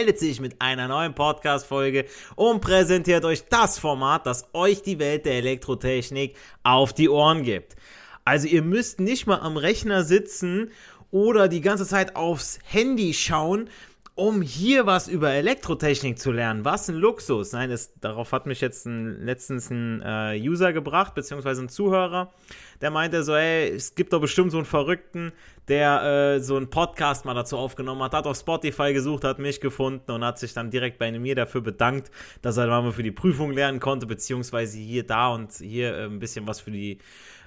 meldet 0.00 0.18
sich 0.18 0.40
mit 0.40 0.62
einer 0.62 0.88
neuen 0.88 1.14
Podcast-Folge 1.14 2.06
und 2.34 2.62
präsentiert 2.62 3.22
euch 3.26 3.44
das 3.50 3.78
Format, 3.78 4.24
das 4.24 4.48
euch 4.54 4.80
die 4.80 4.98
Welt 4.98 5.26
der 5.26 5.34
Elektrotechnik 5.34 6.36
auf 6.62 6.94
die 6.94 7.10
Ohren 7.10 7.42
gibt. 7.42 7.76
Also 8.24 8.46
ihr 8.46 8.62
müsst 8.62 8.98
nicht 8.98 9.26
mal 9.26 9.40
am 9.40 9.58
Rechner 9.58 10.02
sitzen 10.02 10.70
oder 11.10 11.48
die 11.48 11.60
ganze 11.60 11.86
Zeit 11.86 12.16
aufs 12.16 12.60
Handy 12.64 13.12
schauen, 13.12 13.68
um 14.14 14.42
hier 14.42 14.86
was 14.86 15.08
über 15.08 15.32
Elektrotechnik 15.32 16.18
zu 16.18 16.32
lernen. 16.32 16.64
Was 16.64 16.88
ein 16.88 16.96
Luxus. 16.96 17.52
Nein, 17.52 17.70
das, 17.70 17.94
darauf 18.00 18.32
hat 18.32 18.46
mich 18.46 18.60
jetzt 18.60 18.86
ein, 18.86 19.24
letztens 19.24 19.70
ein 19.70 20.02
äh, 20.02 20.40
User 20.40 20.72
gebracht, 20.72 21.14
beziehungsweise 21.14 21.62
ein 21.62 21.68
Zuhörer 21.68 22.32
der 22.80 22.90
meinte 22.90 23.22
so, 23.22 23.34
ey, 23.34 23.68
es 23.70 23.94
gibt 23.94 24.12
doch 24.12 24.20
bestimmt 24.20 24.52
so 24.52 24.56
einen 24.56 24.66
Verrückten, 24.66 25.32
der 25.68 26.36
äh, 26.36 26.40
so 26.40 26.56
einen 26.56 26.70
Podcast 26.70 27.24
mal 27.24 27.34
dazu 27.34 27.58
aufgenommen 27.58 28.02
hat, 28.02 28.12
hat 28.12 28.26
auf 28.26 28.36
Spotify 28.36 28.92
gesucht, 28.92 29.24
hat 29.24 29.38
mich 29.38 29.60
gefunden 29.60 30.10
und 30.10 30.24
hat 30.24 30.38
sich 30.38 30.54
dann 30.54 30.70
direkt 30.70 30.98
bei 30.98 31.10
mir 31.12 31.34
dafür 31.34 31.60
bedankt, 31.60 32.10
dass 32.42 32.56
er 32.56 32.66
mal 32.66 32.92
für 32.92 33.02
die 33.02 33.10
Prüfung 33.10 33.52
lernen 33.52 33.80
konnte, 33.80 34.06
beziehungsweise 34.06 34.78
hier, 34.78 35.06
da 35.06 35.28
und 35.28 35.52
hier 35.52 35.94
äh, 35.94 36.04
ein 36.04 36.18
bisschen 36.18 36.46
was 36.46 36.60
für 36.60 36.70
die 36.70 36.98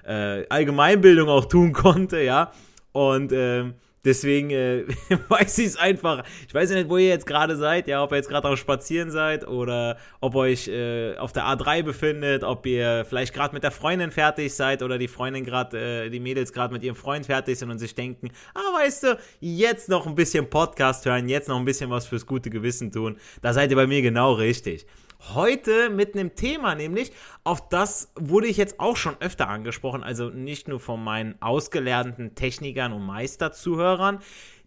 äh, 0.04 0.46
Allgemeinbildung 0.48 1.28
auch 1.28 1.46
tun 1.46 1.72
konnte, 1.72 2.22
ja. 2.22 2.52
Und 2.92 3.32
ähm, 3.32 3.74
Deswegen 4.04 4.50
äh, 4.50 4.84
weiß 5.28 5.58
ich 5.58 5.66
es 5.66 5.76
einfach. 5.76 6.24
Ich 6.46 6.54
weiß 6.54 6.70
ja 6.70 6.76
nicht, 6.76 6.88
wo 6.88 6.98
ihr 6.98 7.08
jetzt 7.08 7.26
gerade 7.26 7.56
seid, 7.56 7.88
ja, 7.88 8.02
ob 8.02 8.12
ihr 8.12 8.16
jetzt 8.16 8.28
gerade 8.28 8.48
am 8.48 8.56
Spazieren 8.56 9.10
seid 9.10 9.46
oder 9.48 9.96
ob 10.20 10.34
ihr 10.34 10.40
euch 10.40 10.68
äh, 10.68 11.16
auf 11.16 11.32
der 11.32 11.44
A3 11.44 11.82
befindet, 11.82 12.44
ob 12.44 12.66
ihr 12.66 13.04
vielleicht 13.08 13.32
gerade 13.32 13.54
mit 13.54 13.62
der 13.62 13.70
Freundin 13.70 14.10
fertig 14.10 14.54
seid 14.54 14.82
oder 14.82 14.98
die 14.98 15.08
Freundin 15.08 15.44
gerade, 15.44 16.04
äh, 16.06 16.10
die 16.10 16.20
Mädels 16.20 16.52
gerade 16.52 16.72
mit 16.72 16.82
ihrem 16.82 16.96
Freund 16.96 17.26
fertig 17.26 17.58
sind 17.58 17.70
und 17.70 17.78
sich 17.78 17.94
denken, 17.94 18.30
ah, 18.54 18.78
weißt 18.78 19.02
du, 19.04 19.18
jetzt 19.40 19.88
noch 19.88 20.06
ein 20.06 20.14
bisschen 20.14 20.50
Podcast 20.50 21.06
hören, 21.06 21.28
jetzt 21.28 21.48
noch 21.48 21.58
ein 21.58 21.64
bisschen 21.64 21.90
was 21.90 22.06
fürs 22.06 22.26
gute 22.26 22.50
Gewissen 22.50 22.92
tun. 22.92 23.16
Da 23.40 23.52
seid 23.52 23.70
ihr 23.70 23.76
bei 23.76 23.86
mir 23.86 24.02
genau 24.02 24.32
richtig. 24.34 24.86
Heute 25.32 25.88
mit 25.88 26.14
einem 26.14 26.34
Thema, 26.34 26.74
nämlich 26.74 27.10
auf 27.44 27.68
das 27.68 28.12
wurde 28.14 28.46
ich 28.46 28.56
jetzt 28.56 28.78
auch 28.78 28.96
schon 28.96 29.16
öfter 29.20 29.48
angesprochen, 29.48 30.02
also 30.02 30.28
nicht 30.28 30.68
nur 30.68 30.80
von 30.80 31.02
meinen 31.02 31.40
ausgelernten 31.40 32.34
Technikern 32.34 32.92
und 32.92 33.06
Meisterzuhörern, 33.06 34.18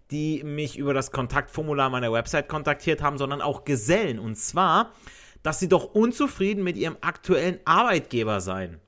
die 0.09 0.43
mich 0.43 0.77
über 0.77 0.93
das 0.93 1.11
Kontaktformular 1.11 1.89
meiner 1.89 2.11
Website 2.11 2.49
kontaktiert 2.49 3.01
haben, 3.01 3.17
sondern 3.17 3.41
auch 3.41 3.65
Gesellen. 3.65 4.19
Und 4.19 4.35
zwar, 4.35 4.93
dass 5.43 5.59
sie 5.59 5.69
doch 5.69 5.93
unzufrieden 5.93 6.63
mit 6.63 6.75
ihrem 6.75 6.97
aktuellen 7.01 7.59
Arbeitgeber 7.65 8.41
seien. 8.41 8.79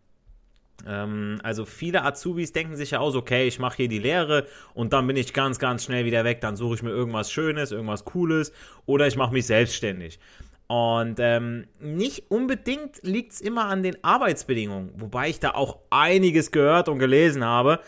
Ähm, 0.87 1.39
also 1.43 1.65
viele 1.65 2.03
Azubis 2.03 2.51
denken 2.51 2.77
sich 2.77 2.91
ja 2.91 2.99
aus, 2.99 3.15
okay, 3.15 3.47
ich 3.47 3.59
mache 3.59 3.77
hier 3.77 3.89
die 3.89 3.99
Lehre 3.99 4.47
und 4.73 4.93
dann 4.93 5.05
bin 5.07 5.17
ich 5.17 5.33
ganz, 5.33 5.59
ganz 5.59 5.83
schnell 5.83 6.05
wieder 6.05 6.23
weg, 6.23 6.41
dann 6.41 6.55
suche 6.55 6.75
ich 6.75 6.83
mir 6.83 6.91
irgendwas 6.91 7.31
Schönes, 7.31 7.71
irgendwas 7.71 8.05
Cooles 8.05 8.53
oder 8.85 9.07
ich 9.07 9.17
mache 9.17 9.33
mich 9.33 9.45
selbstständig. 9.45 10.19
Und 10.71 11.15
ähm, 11.17 11.65
nicht 11.79 12.29
unbedingt 12.29 13.01
liegt 13.01 13.31
es 13.31 13.41
immer 13.41 13.65
an 13.65 13.81
den 13.81 14.03
Arbeitsbedingungen, 14.03 14.91
wobei 14.97 15.29
ich 15.29 15.39
da 15.39 15.55
auch 15.55 15.79
einiges 15.89 16.51
gehört 16.51 16.89
und 16.89 16.99
gelesen 16.99 17.43
habe, 17.43 17.79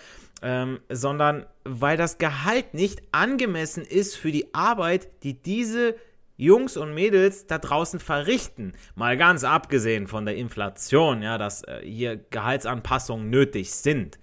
ähm, 0.42 0.80
sondern 0.90 1.46
weil 1.64 1.96
das 1.96 2.18
Gehalt 2.18 2.74
nicht 2.74 3.04
angemessen 3.12 3.86
ist 3.86 4.16
für 4.16 4.32
die 4.32 4.56
Arbeit, 4.56 5.10
die 5.22 5.40
diese 5.40 5.96
Jungs 6.38 6.76
und 6.76 6.96
Mädels 6.96 7.46
da 7.46 7.60
draußen 7.60 8.00
verrichten. 8.00 8.74
Mal 8.96 9.16
ganz 9.16 9.44
abgesehen 9.44 10.08
von 10.08 10.26
der 10.26 10.36
Inflation, 10.36 11.22
ja, 11.22 11.38
dass 11.38 11.64
äh, 11.66 11.82
hier 11.84 12.18
Gehaltsanpassungen 12.18 13.30
nötig 13.30 13.72
sind. 13.74 14.18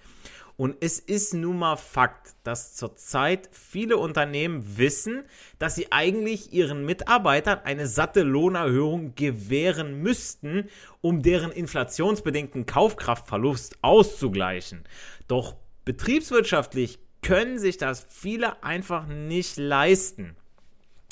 Und 0.59 0.79
es 0.81 0.99
ist 0.99 1.35
nun 1.35 1.61
mal 1.61 1.77
Fakt, 1.77 2.35
dass 2.43 2.75
zurzeit 2.75 3.49
viele 3.53 3.97
Unternehmen 3.97 4.77
wissen, 4.77 5.23
dass 5.61 5.77
sie 5.77 5.93
eigentlich 5.93 6.53
ihren 6.53 6.85
Mitarbeitern 6.85 7.61
eine 7.63 7.87
satte 7.87 8.25
Lohnerhöhung 8.25 9.15
gewähren 9.15 10.03
müssten, 10.03 10.69
um 11.01 11.23
deren 11.23 11.53
inflationsbedingten 11.53 12.67
Kaufkraftverlust 12.67 13.79
auszugleichen. 13.83 14.83
Doch 15.29 15.55
betriebswirtschaftlich 15.85 16.99
können 17.23 17.61
sich 17.61 17.77
das 17.77 18.05
viele 18.09 18.61
einfach 18.65 19.07
nicht 19.07 19.59
leisten. 19.59 20.35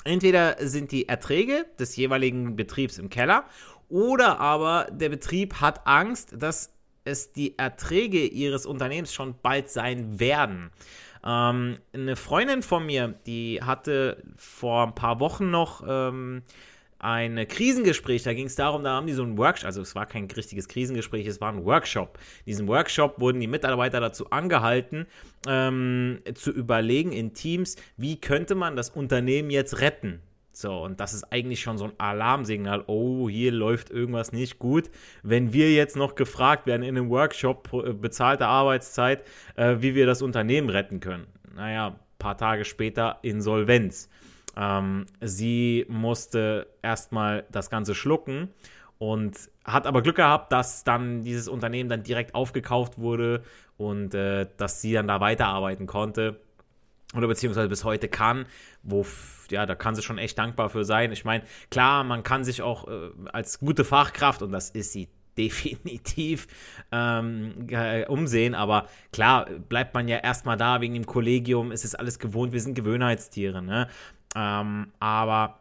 Entweder 0.03 0.57
sind 0.59 0.91
die 0.91 1.09
Erträge 1.09 1.67
des 1.78 1.95
jeweiligen 1.95 2.57
Betriebs 2.57 2.99
im 2.99 3.11
Keller 3.11 3.45
oder 3.89 4.41
aber 4.41 4.89
der 4.91 5.09
Betrieb 5.09 5.61
hat 5.61 5.87
Angst, 5.87 6.34
dass 6.37 6.75
es 7.06 7.33
die 7.33 7.59
Erträge 7.59 8.27
ihres 8.27 8.67
Unternehmens 8.67 9.12
schon 9.12 9.34
bald 9.43 9.71
sein 9.71 10.21
werden. 10.21 10.71
Ähm, 11.25 11.78
eine 11.93 12.17
Freundin 12.17 12.62
von 12.62 12.87
mir, 12.87 13.15
die 13.27 13.61
hatte 13.62 14.22
vor 14.37 14.87
ein 14.87 14.94
paar 14.94 15.19
Wochen 15.21 15.50
noch 15.50 15.83
ähm, 15.87 16.43
ein 16.99 17.47
Krisengespräch. 17.49 18.22
Da 18.22 18.33
ging 18.33 18.47
es 18.47 18.55
darum, 18.55 18.84
da 18.84 18.95
haben 18.95 19.06
die 19.06 19.12
so 19.12 19.22
ein 19.22 19.37
Workshop, 19.37 19.66
also 19.66 19.83
es 19.83 19.95
war 19.95 20.06
kein 20.06 20.31
richtiges 20.31 20.69
Krisengespräch, 20.69 21.27
es 21.27 21.41
war 21.41 21.53
ein 21.53 21.65
Workshop. 21.65 22.19
In 22.45 22.50
diesem 22.50 22.69
Workshop 22.69 23.21
wurden 23.21 23.41
die 23.41 23.47
Mitarbeiter 23.47 24.00
dazu 24.00 24.31
angehalten, 24.31 25.06
ähm, 25.47 26.21
zu 26.34 26.50
überlegen 26.50 27.12
in 27.12 27.34
Teams, 27.34 27.77
wie 27.97 28.21
könnte 28.21 28.55
man 28.55 28.77
das 28.77 28.91
Unternehmen 28.91 29.50
jetzt 29.50 29.81
retten. 29.81 30.21
So, 30.59 30.72
und 30.83 31.00
das 31.00 31.12
ist 31.12 31.25
eigentlich 31.25 31.61
schon 31.61 31.77
so 31.77 31.84
ein 31.84 31.93
Alarmsignal. 31.99 32.84
Oh, 32.87 33.28
hier 33.28 33.53
läuft 33.53 33.91
irgendwas 33.91 34.33
nicht 34.33 34.59
gut. 34.59 34.91
Wenn 35.22 35.53
wir 35.53 35.71
jetzt 35.75 35.97
noch 35.97 36.15
gefragt 36.15 36.67
werden 36.67 36.83
in 36.83 36.97
einem 36.97 37.11
Workshop, 37.11 37.69
äh, 37.75 37.93
bezahlte 37.93 38.47
Arbeitszeit, 38.47 39.22
äh, 39.56 39.77
wie 39.81 39.95
wir 39.95 40.06
das 40.06 40.22
Unternehmen 40.22 40.71
retten 40.71 41.00
können. 41.00 41.27
Naja, 41.55 42.00
paar 42.19 42.39
Tage 42.39 42.65
später 42.65 43.19
Insolvenz. 43.21 44.09
Ähm, 44.56 45.05
sie 45.21 45.84
musste 45.91 46.69
erstmal 46.81 47.45
das 47.53 47.69
Ganze 47.69 47.95
schlucken 47.95 48.49
und 48.97 49.37
hat 49.62 49.87
aber 49.87 50.00
Glück 50.00 50.16
gehabt, 50.16 50.53
dass 50.53 50.84
dann 50.84 51.22
dieses 51.22 51.49
Unternehmen 51.49 51.91
dann 51.91 52.03
direkt 52.03 52.34
aufgekauft 52.34 52.97
wurde 52.97 53.43
und 53.77 54.15
äh, 54.15 54.47
dass 54.56 54.81
sie 54.81 54.95
dann 54.95 55.06
da 55.06 55.21
weiterarbeiten 55.21 55.87
konnte 55.87 56.41
oder 57.16 57.28
beziehungsweise 57.28 57.69
bis 57.69 57.84
heute 57.84 58.09
kann, 58.09 58.47
wo 58.82 59.04
ja, 59.50 59.66
da 59.66 59.75
kann 59.75 59.94
sie 59.94 60.03
schon 60.03 60.19
echt 60.19 60.38
dankbar 60.38 60.71
für 60.71 60.84
sein. 60.84 61.12
Ich 61.12 61.25
meine, 61.25 61.44
klar, 61.71 62.04
man 62.04 62.22
kann 62.22 62.45
sich 62.45 62.63
auch 62.63 62.89
äh, 62.89 63.10
als 63.33 63.60
gute 63.60 63.84
Fachkraft, 63.84 64.42
und 64.42 64.53
das 64.53 64.71
ist 64.71 64.92
sie 64.92 65.09
definitiv 65.39 66.47
ähm, 66.91 67.68
umsehen, 68.09 68.54
aber 68.54 68.89
klar, 69.13 69.45
bleibt 69.68 69.92
man 69.92 70.09
ja 70.09 70.16
erstmal 70.16 70.57
da 70.57 70.80
wegen 70.80 70.95
dem 70.95 71.04
Kollegium, 71.04 71.72
es 71.72 71.84
ist 71.84 71.95
alles 71.95 72.18
gewohnt, 72.18 72.54
wir 72.54 72.60
sind 72.60 72.74
Gewöhnheitstiere, 72.74 73.60
ne? 73.60 73.89
Ähm, 74.34 74.92
aber 74.98 75.60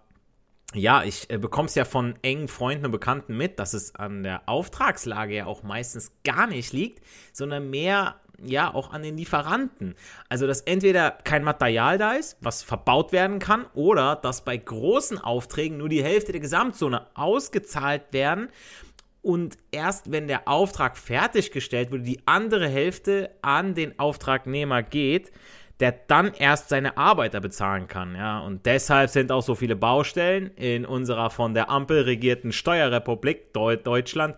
ja, 0.74 1.04
ich 1.04 1.30
äh, 1.30 1.38
bekomme 1.38 1.68
es 1.68 1.75
ja 1.75 1.86
von 1.86 2.16
engen 2.22 2.48
Freunden 2.48 2.86
und 2.86 2.92
Bekannten 2.92 3.38
mit, 3.38 3.60
dass 3.60 3.74
es 3.74 3.96
an 3.96 4.24
der 4.24 4.48
Auftragslage 4.48 5.36
ja 5.36 5.46
auch 5.46 5.63
meistens 5.63 6.12
gar 6.24 6.48
nicht 6.48 6.74
liegt, 6.74 7.04
sondern 7.34 7.69
mehr 7.69 8.16
ja 8.44 8.74
auch 8.74 8.92
an 8.92 9.04
den 9.04 9.18
Lieferanten. 9.18 9.96
Also, 10.30 10.48
dass 10.48 10.62
entweder 10.62 11.12
kein 11.12 11.44
Material 11.44 11.98
da 11.98 12.14
ist, 12.14 12.38
was 12.42 12.64
verbaut 12.64 13.12
werden 13.12 13.40
kann, 13.40 13.66
oder 13.74 14.16
dass 14.16 14.44
bei 14.44 14.58
großen 14.58 15.20
Aufträgen 15.20 15.78
nur 15.78 15.90
die 15.90 16.04
Hälfte 16.04 16.32
der 16.32 16.42
Gesamtzone 16.42 17.08
ausgezahlt 17.16 18.12
werden 18.12 18.50
und 19.26 19.58
erst 19.72 20.12
wenn 20.12 20.28
der 20.28 20.48
Auftrag 20.48 21.00
fertiggestellt 21.00 21.92
wurde, 21.92 22.04
die 22.04 22.22
andere 22.28 22.68
Hälfte 22.68 23.32
an 23.42 23.74
den 23.74 23.98
Auftragnehmer 23.98 24.84
geht, 24.84 25.31
der 25.80 25.94
dann 25.94 26.34
erst 26.34 26.70
seine 26.70 26.98
Arbeiter 26.98 27.42
bezahlen 27.42 27.88
kann. 27.88 28.16
Ja? 28.16 28.40
Und 28.42 28.68
deshalb 28.68 29.10
sind 29.10 29.31
auch 29.31 29.42
so 29.42 29.56
viele 29.56 29.76
Baustellen 29.76 30.52
in 30.56 30.86
unserer 30.86 31.31
von 31.31 31.56
der 31.56 31.72
Ampel 31.72 32.04
regierten 32.04 32.52
Steuerrepublik 32.52 33.52
Deutschland 33.52 34.36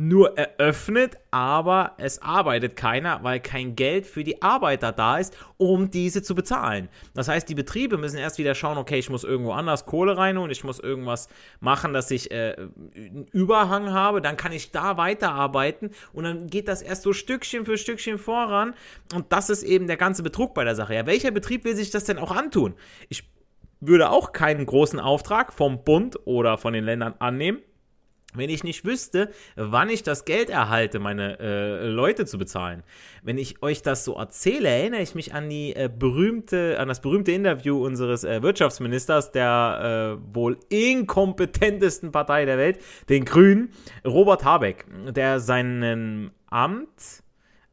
nur 0.00 0.38
eröffnet, 0.38 1.18
aber 1.30 1.92
es 1.98 2.22
arbeitet 2.22 2.74
keiner, 2.74 3.22
weil 3.22 3.38
kein 3.38 3.76
Geld 3.76 4.06
für 4.06 4.24
die 4.24 4.40
Arbeiter 4.40 4.92
da 4.92 5.18
ist, 5.18 5.36
um 5.58 5.90
diese 5.90 6.22
zu 6.22 6.34
bezahlen. 6.34 6.88
Das 7.12 7.28
heißt, 7.28 7.46
die 7.50 7.54
Betriebe 7.54 7.98
müssen 7.98 8.16
erst 8.16 8.38
wieder 8.38 8.54
schauen, 8.54 8.78
okay, 8.78 8.98
ich 8.98 9.10
muss 9.10 9.24
irgendwo 9.24 9.52
anders 9.52 9.84
Kohle 9.84 10.16
rein 10.16 10.38
und 10.38 10.48
ich 10.48 10.64
muss 10.64 10.78
irgendwas 10.78 11.28
machen, 11.60 11.92
dass 11.92 12.10
ich 12.10 12.30
äh, 12.30 12.56
einen 12.96 13.26
Überhang 13.32 13.92
habe, 13.92 14.22
dann 14.22 14.38
kann 14.38 14.52
ich 14.52 14.70
da 14.70 14.96
weiterarbeiten 14.96 15.90
und 16.14 16.24
dann 16.24 16.46
geht 16.46 16.68
das 16.68 16.80
erst 16.80 17.02
so 17.02 17.12
Stückchen 17.12 17.66
für 17.66 17.76
Stückchen 17.76 18.16
voran 18.16 18.72
und 19.12 19.30
das 19.34 19.50
ist 19.50 19.64
eben 19.64 19.86
der 19.86 19.98
ganze 19.98 20.22
Betrug 20.22 20.54
bei 20.54 20.64
der 20.64 20.76
Sache. 20.76 20.94
Ja, 20.94 21.04
welcher 21.04 21.30
Betrieb 21.30 21.64
will 21.64 21.76
sich 21.76 21.90
das 21.90 22.04
denn 22.04 22.16
auch 22.16 22.30
antun? 22.30 22.72
Ich 23.10 23.28
würde 23.80 24.08
auch 24.08 24.32
keinen 24.32 24.64
großen 24.64 24.98
Auftrag 24.98 25.52
vom 25.52 25.84
Bund 25.84 26.18
oder 26.24 26.56
von 26.56 26.72
den 26.72 26.84
Ländern 26.84 27.14
annehmen, 27.18 27.58
wenn 28.34 28.50
ich 28.50 28.64
nicht 28.64 28.84
wüsste, 28.84 29.30
wann 29.56 29.88
ich 29.90 30.02
das 30.02 30.24
Geld 30.24 30.50
erhalte, 30.50 30.98
meine 30.98 31.38
äh, 31.38 31.86
Leute 31.86 32.26
zu 32.26 32.38
bezahlen. 32.38 32.82
Wenn 33.22 33.38
ich 33.38 33.62
euch 33.62 33.82
das 33.82 34.04
so 34.04 34.16
erzähle, 34.16 34.68
erinnere 34.68 35.02
ich 35.02 35.14
mich 35.14 35.34
an 35.34 35.48
die 35.48 35.74
äh, 35.74 35.88
berühmte, 35.88 36.78
an 36.78 36.88
das 36.88 37.00
berühmte 37.00 37.32
Interview 37.32 37.84
unseres 37.84 38.24
äh, 38.24 38.42
Wirtschaftsministers 38.42 39.32
der 39.32 40.18
äh, 40.20 40.34
wohl 40.34 40.58
inkompetentesten 40.68 42.12
Partei 42.12 42.44
der 42.44 42.58
Welt, 42.58 42.78
den 43.08 43.24
Grünen, 43.24 43.72
Robert 44.04 44.44
Habeck, 44.44 44.86
der 45.14 45.40
seinen 45.40 46.30
Amt 46.48 47.22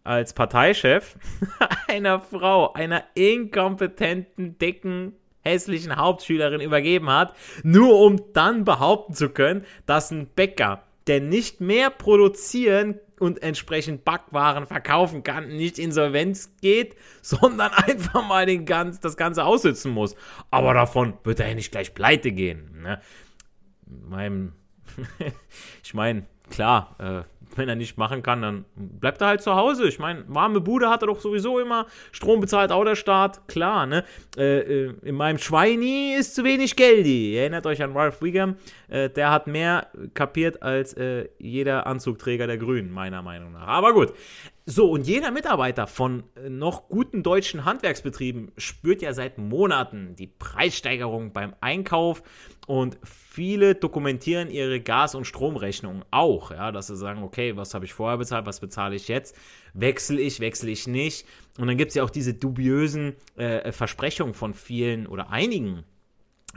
als 0.03 0.33
Parteichef 0.33 1.17
einer 1.87 2.19
Frau, 2.19 2.73
einer 2.73 3.03
inkompetenten, 3.13 4.57
dicken 4.57 5.13
hässlichen 5.47 5.95
Hauptschülerin 5.95 6.61
übergeben 6.61 7.09
hat, 7.09 7.35
nur 7.63 7.99
um 7.99 8.21
dann 8.33 8.63
behaupten 8.63 9.13
zu 9.13 9.29
können, 9.29 9.65
dass 9.85 10.11
ein 10.11 10.27
Bäcker, 10.27 10.83
der 11.07 11.21
nicht 11.21 11.61
mehr 11.61 11.89
produzieren 11.89 12.99
und 13.19 13.41
entsprechend 13.41 14.05
Backwaren 14.05 14.65
verkaufen 14.65 15.23
kann, 15.23 15.47
nicht 15.47 15.79
insolvenz 15.79 16.55
geht, 16.61 16.95
sondern 17.21 17.71
einfach 17.71 18.27
mal 18.27 18.45
den 18.45 18.65
ganz, 18.65 18.99
das 18.99 19.17
Ganze 19.17 19.43
aussitzen 19.45 19.91
muss. 19.91 20.15
Aber 20.51 20.73
davon 20.73 21.13
wird 21.23 21.39
er 21.39 21.49
ja 21.49 21.55
nicht 21.55 21.71
gleich 21.71 21.93
pleite 21.93 22.31
gehen. 22.31 22.81
Ne? 22.81 23.01
Mein, 23.85 24.53
ich 25.83 25.93
meine, 25.93 26.25
klar, 26.49 26.95
äh, 26.99 27.23
wenn 27.57 27.69
er 27.69 27.75
nicht 27.75 27.97
machen 27.97 28.23
kann, 28.23 28.41
dann 28.41 28.65
bleibt 28.75 29.21
er 29.21 29.27
halt 29.27 29.41
zu 29.41 29.55
Hause. 29.55 29.87
Ich 29.87 29.99
meine, 29.99 30.23
warme 30.27 30.61
Bude 30.61 30.89
hat 30.89 31.01
er 31.01 31.07
doch 31.07 31.19
sowieso 31.19 31.59
immer. 31.59 31.87
Strom 32.11 32.39
bezahlt 32.39 32.71
auch 32.71 32.83
der 32.83 32.95
Staat. 32.95 33.47
Klar, 33.47 33.85
ne? 33.85 34.03
Äh, 34.37 34.59
äh, 34.59 34.93
in 35.01 35.15
meinem 35.15 35.37
Schweini 35.37 36.15
ist 36.17 36.35
zu 36.35 36.43
wenig 36.43 36.75
Geldi. 36.75 37.35
Erinnert 37.35 37.65
euch 37.65 37.81
an 37.81 37.93
Ralph 37.93 38.21
Wiggum. 38.21 38.55
Äh, 38.89 39.09
der 39.09 39.31
hat 39.31 39.47
mehr 39.47 39.87
kapiert 40.13 40.61
als 40.61 40.93
äh, 40.93 41.29
jeder 41.39 41.87
Anzugträger 41.87 42.47
der 42.47 42.57
Grünen, 42.57 42.91
meiner 42.91 43.21
Meinung 43.21 43.53
nach. 43.53 43.67
Aber 43.67 43.93
gut. 43.93 44.13
So, 44.69 44.91
und 44.91 45.07
jeder 45.07 45.31
Mitarbeiter 45.31 45.87
von 45.87 46.23
äh, 46.35 46.49
noch 46.49 46.89
guten 46.89 47.23
deutschen 47.23 47.63
Handwerksbetrieben 47.63 48.51
spürt 48.57 49.01
ja 49.01 49.13
seit 49.13 49.37
Monaten 49.37 50.17
die 50.17 50.27
Preissteigerung 50.27 51.31
beim 51.31 51.55
Einkauf 51.61 52.21
und 52.67 52.97
viele 53.01 53.75
dokumentieren 53.75 54.51
ihre 54.51 54.81
Gas- 54.81 55.15
und 55.15 55.23
Stromrechnungen 55.23 56.03
auch, 56.11 56.51
ja, 56.51 56.73
dass 56.73 56.87
sie 56.87 56.97
sagen, 56.97 57.23
okay, 57.23 57.55
was 57.55 57.73
habe 57.73 57.85
ich 57.85 57.93
vorher 57.93 58.17
bezahlt, 58.17 58.45
was 58.45 58.59
bezahle 58.59 58.97
ich 58.97 59.07
jetzt? 59.07 59.37
Wechsle 59.73 60.19
ich, 60.19 60.41
wechsle 60.41 60.69
ich 60.69 60.85
nicht? 60.85 61.25
Und 61.57 61.67
dann 61.67 61.77
gibt 61.77 61.91
es 61.91 61.95
ja 61.95 62.03
auch 62.03 62.09
diese 62.09 62.33
dubiösen 62.33 63.15
äh, 63.37 63.71
Versprechungen 63.71 64.33
von 64.33 64.53
vielen 64.53 65.07
oder 65.07 65.29
einigen 65.29 65.85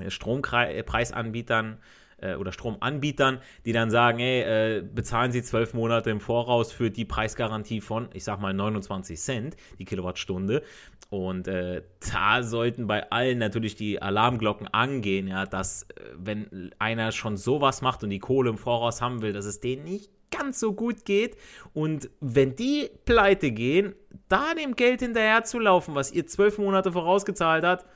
äh, 0.01 0.11
Strompreisanbietern, 0.11 1.79
äh, 2.21 2.35
oder 2.35 2.53
Stromanbietern, 2.53 3.41
die 3.65 3.73
dann 3.73 3.91
sagen, 3.91 4.19
hey, 4.19 4.41
äh, 4.79 4.83
bezahlen 4.83 5.33
Sie 5.33 5.43
zwölf 5.43 5.75
Monate 5.75 6.11
im 6.11 6.21
Voraus 6.21 6.73
für 6.73 6.91
die 6.91 7.05
Preisgarantie 7.05 7.81
von, 7.81 8.09
ich 8.13 8.25
sag 8.25 8.41
mal, 8.41 8.53
29 8.53 9.19
Cent 9.19 9.57
die 9.79 9.85
Kilowattstunde. 9.85 10.63
Und 11.09 11.49
äh, 11.49 11.83
da 12.13 12.43
sollten 12.43 12.87
bei 12.87 13.11
allen 13.11 13.39
natürlich 13.39 13.75
die 13.75 14.01
Alarmglocken 14.01 14.69
angehen, 14.69 15.27
ja, 15.27 15.45
dass 15.47 15.83
äh, 15.83 15.87
wenn 16.17 16.71
einer 16.79 17.13
schon 17.13 17.37
sowas 17.37 17.83
macht 17.83 18.05
und 18.05 18.11
die 18.11 18.21
Kohle 18.21 18.51
im 18.51 18.59
Voraus 18.59 19.01
haben 19.01 19.21
will, 19.21 19.33
dass 19.33 19.45
es 19.45 19.61
denen 19.61 19.85
nicht 19.85 20.11
ganz 20.31 20.61
so 20.61 20.73
gut 20.73 21.05
geht. 21.05 21.37
Und 21.73 22.11
wenn 22.21 22.57
die 22.57 22.91
pleite 23.05 23.51
gehen, 23.51 23.95
da 24.29 24.55
dem 24.55 24.77
Geld 24.77 25.01
hinterher 25.01 25.45
zu 25.45 25.59
laufen, 25.59 25.95
was 25.95 26.13
ihr 26.13 26.27
zwölf 26.27 26.59
Monate 26.59 26.93
vorausgezahlt 26.93 27.65
habt, 27.65 27.87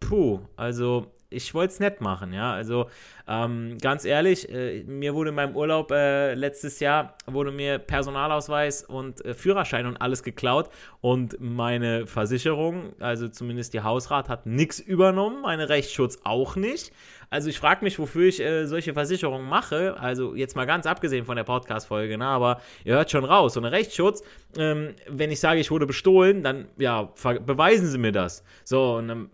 puh, 0.00 0.40
also 0.56 1.06
ich 1.34 1.54
wollte 1.54 1.74
es 1.74 1.80
nett 1.80 2.00
machen, 2.00 2.32
ja. 2.32 2.52
Also 2.52 2.88
ähm, 3.26 3.78
ganz 3.80 4.04
ehrlich, 4.04 4.48
äh, 4.50 4.84
mir 4.84 5.14
wurde 5.14 5.30
in 5.30 5.36
meinem 5.36 5.56
Urlaub 5.56 5.90
äh, 5.90 6.34
letztes 6.34 6.80
Jahr 6.80 7.16
wurde 7.26 7.52
mir 7.52 7.78
Personalausweis 7.78 8.82
und 8.82 9.24
äh, 9.24 9.34
Führerschein 9.34 9.86
und 9.86 9.96
alles 9.96 10.22
geklaut 10.22 10.68
und 11.00 11.36
meine 11.40 12.06
Versicherung, 12.06 12.92
also 13.00 13.28
zumindest 13.28 13.74
die 13.74 13.80
Hausrat, 13.80 14.28
hat 14.28 14.46
nichts 14.46 14.78
übernommen, 14.78 15.42
meine 15.42 15.68
Rechtsschutz 15.68 16.18
auch 16.24 16.56
nicht. 16.56 16.92
Also 17.34 17.50
ich 17.50 17.58
frage 17.58 17.84
mich, 17.84 17.98
wofür 17.98 18.28
ich 18.28 18.40
äh, 18.40 18.66
solche 18.66 18.94
Versicherungen 18.94 19.48
mache. 19.48 19.96
Also 19.98 20.36
jetzt 20.36 20.54
mal 20.54 20.66
ganz 20.66 20.86
abgesehen 20.86 21.24
von 21.24 21.34
der 21.34 21.42
Podcast-Folge, 21.42 22.16
ne? 22.16 22.24
aber 22.24 22.60
ihr 22.84 22.94
hört 22.94 23.10
schon 23.10 23.24
raus. 23.24 23.54
So 23.54 23.60
ein 23.60 23.64
Rechtsschutz, 23.64 24.22
ähm, 24.56 24.94
wenn 25.08 25.32
ich 25.32 25.40
sage, 25.40 25.58
ich 25.58 25.72
wurde 25.72 25.84
bestohlen, 25.84 26.44
dann 26.44 26.68
ja, 26.78 27.12
beweisen 27.44 27.88
Sie 27.88 27.98
mir 27.98 28.12
das. 28.12 28.44
So, 28.62 28.98
und 28.98 29.10
ähm, 29.10 29.30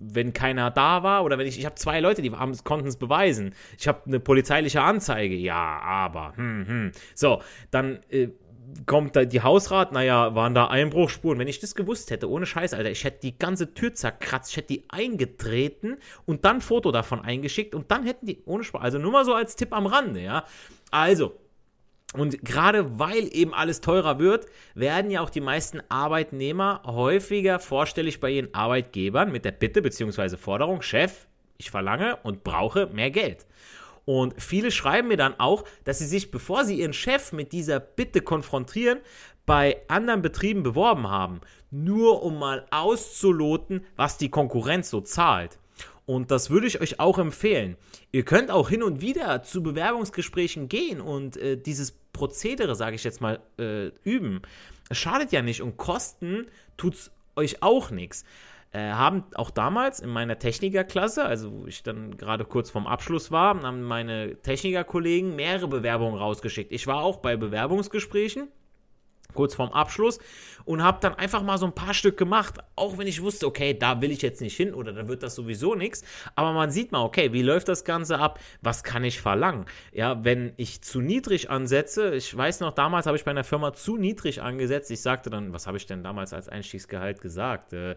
wenn 0.00 0.32
keiner 0.32 0.72
da 0.72 1.04
war 1.04 1.22
oder 1.22 1.38
wenn 1.38 1.46
ich, 1.46 1.56
ich 1.56 1.64
habe 1.64 1.76
zwei 1.76 2.00
Leute, 2.00 2.22
die 2.22 2.30
konnten 2.64 2.88
es 2.88 2.96
beweisen. 2.96 3.54
Ich 3.78 3.86
habe 3.86 4.00
eine 4.04 4.18
polizeiliche 4.18 4.82
Anzeige, 4.82 5.36
ja, 5.36 5.78
aber, 5.80 6.32
hm, 6.34 6.66
hm. 6.66 6.92
So, 7.14 7.40
dann 7.70 8.00
äh, 8.10 8.30
kommt 8.86 9.16
da 9.16 9.24
die 9.24 9.42
Hausrat, 9.42 9.92
naja, 9.92 10.34
waren 10.34 10.54
da 10.54 10.66
Einbruchspuren. 10.66 11.38
Wenn 11.38 11.48
ich 11.48 11.60
das 11.60 11.74
gewusst 11.74 12.10
hätte, 12.10 12.30
ohne 12.30 12.46
Scheiß, 12.46 12.74
Alter, 12.74 12.90
ich 12.90 13.04
hätte 13.04 13.20
die 13.20 13.38
ganze 13.38 13.74
Tür 13.74 13.94
zerkratzt, 13.94 14.50
ich 14.50 14.56
hätte 14.56 14.68
die 14.68 14.84
eingetreten 14.88 15.98
und 16.26 16.44
dann 16.44 16.60
Foto 16.60 16.92
davon 16.92 17.20
eingeschickt 17.20 17.74
und 17.74 17.90
dann 17.90 18.04
hätten 18.04 18.26
die, 18.26 18.42
ohne 18.44 18.64
Spaß, 18.64 18.82
also 18.82 18.98
nur 18.98 19.12
mal 19.12 19.24
so 19.24 19.34
als 19.34 19.56
Tipp 19.56 19.72
am 19.72 19.86
Rande, 19.86 20.20
ja. 20.20 20.44
Also, 20.90 21.34
und 22.14 22.44
gerade 22.44 22.98
weil 22.98 23.28
eben 23.34 23.52
alles 23.52 23.80
teurer 23.80 24.18
wird, 24.18 24.46
werden 24.74 25.10
ja 25.10 25.20
auch 25.20 25.30
die 25.30 25.40
meisten 25.40 25.82
Arbeitnehmer 25.88 26.82
häufiger 26.86 27.58
vorstellig 27.58 28.20
bei 28.20 28.30
ihren 28.30 28.54
Arbeitgebern 28.54 29.32
mit 29.32 29.44
der 29.44 29.52
Bitte 29.52 29.82
bzw. 29.82 30.36
Forderung, 30.36 30.80
Chef, 30.82 31.26
ich 31.58 31.70
verlange 31.70 32.16
und 32.22 32.44
brauche 32.44 32.86
mehr 32.86 33.10
Geld. 33.10 33.46
Und 34.04 34.34
viele 34.40 34.70
schreiben 34.70 35.08
mir 35.08 35.16
dann 35.16 35.38
auch, 35.38 35.64
dass 35.84 35.98
sie 35.98 36.06
sich, 36.06 36.30
bevor 36.30 36.64
sie 36.64 36.80
ihren 36.80 36.92
Chef 36.92 37.32
mit 37.32 37.52
dieser 37.52 37.80
Bitte 37.80 38.20
konfrontieren, 38.20 38.98
bei 39.46 39.82
anderen 39.88 40.22
Betrieben 40.22 40.62
beworben 40.62 41.08
haben, 41.08 41.40
nur 41.70 42.22
um 42.22 42.38
mal 42.38 42.66
auszuloten, 42.70 43.84
was 43.96 44.18
die 44.18 44.30
Konkurrenz 44.30 44.90
so 44.90 45.00
zahlt. 45.00 45.58
Und 46.06 46.30
das 46.30 46.50
würde 46.50 46.66
ich 46.66 46.80
euch 46.80 47.00
auch 47.00 47.18
empfehlen. 47.18 47.76
Ihr 48.12 48.24
könnt 48.24 48.50
auch 48.50 48.68
hin 48.68 48.82
und 48.82 49.00
wieder 49.00 49.42
zu 49.42 49.62
Bewerbungsgesprächen 49.62 50.68
gehen 50.68 51.00
und 51.00 51.36
äh, 51.36 51.56
dieses 51.56 51.92
Prozedere, 52.12 52.74
sage 52.74 52.96
ich 52.96 53.04
jetzt 53.04 53.20
mal, 53.20 53.40
äh, 53.58 53.88
üben. 54.02 54.42
Es 54.90 54.98
schadet 54.98 55.32
ja 55.32 55.40
nicht 55.40 55.62
und 55.62 55.78
Kosten 55.78 56.46
tut 56.76 56.94
es 56.94 57.10
euch 57.36 57.62
auch 57.62 57.90
nichts. 57.90 58.24
Äh, 58.74 58.90
haben 58.90 59.22
auch 59.36 59.52
damals 59.52 60.00
in 60.00 60.10
meiner 60.10 60.36
Technikerklasse, 60.36 61.24
also 61.24 61.52
wo 61.52 61.66
ich 61.68 61.84
dann 61.84 62.16
gerade 62.16 62.44
kurz 62.44 62.70
vorm 62.70 62.88
Abschluss 62.88 63.30
war, 63.30 63.62
haben 63.62 63.82
meine 63.82 64.42
Technikerkollegen 64.42 65.36
mehrere 65.36 65.68
Bewerbungen 65.68 66.18
rausgeschickt. 66.18 66.72
Ich 66.72 66.88
war 66.88 66.96
auch 67.04 67.18
bei 67.18 67.36
Bewerbungsgesprächen 67.36 68.48
kurz 69.32 69.54
vorm 69.54 69.70
Abschluss 69.72 70.18
und 70.64 70.82
habe 70.82 70.98
dann 71.00 71.14
einfach 71.14 71.42
mal 71.42 71.58
so 71.58 71.66
ein 71.66 71.74
paar 71.74 71.94
Stück 71.94 72.16
gemacht, 72.16 72.58
auch 72.76 72.98
wenn 72.98 73.06
ich 73.06 73.22
wusste, 73.22 73.46
okay, 73.46 73.74
da 73.76 74.00
will 74.00 74.10
ich 74.10 74.22
jetzt 74.22 74.40
nicht 74.40 74.56
hin 74.56 74.74
oder 74.74 74.92
da 74.92 75.08
wird 75.08 75.22
das 75.22 75.34
sowieso 75.34 75.74
nichts, 75.74 76.04
aber 76.34 76.52
man 76.52 76.70
sieht 76.70 76.92
mal, 76.92 77.02
okay, 77.02 77.32
wie 77.32 77.42
läuft 77.42 77.68
das 77.68 77.84
Ganze 77.84 78.18
ab, 78.18 78.40
was 78.60 78.82
kann 78.82 79.04
ich 79.04 79.20
verlangen? 79.20 79.66
Ja, 79.92 80.24
wenn 80.24 80.52
ich 80.56 80.82
zu 80.82 81.00
niedrig 81.00 81.50
ansetze, 81.50 82.14
ich 82.14 82.34
weiß 82.36 82.60
noch, 82.60 82.72
damals 82.72 83.06
habe 83.06 83.16
ich 83.16 83.24
bei 83.24 83.30
einer 83.30 83.44
Firma 83.44 83.72
zu 83.72 83.96
niedrig 83.96 84.40
angesetzt, 84.40 84.90
ich 84.90 85.02
sagte 85.02 85.30
dann, 85.30 85.52
was 85.52 85.66
habe 85.66 85.76
ich 85.76 85.86
denn 85.86 86.02
damals 86.02 86.32
als 86.32 86.48
Einstiegsgehalt 86.48 87.20
gesagt? 87.20 87.72
Äh, 87.72 87.96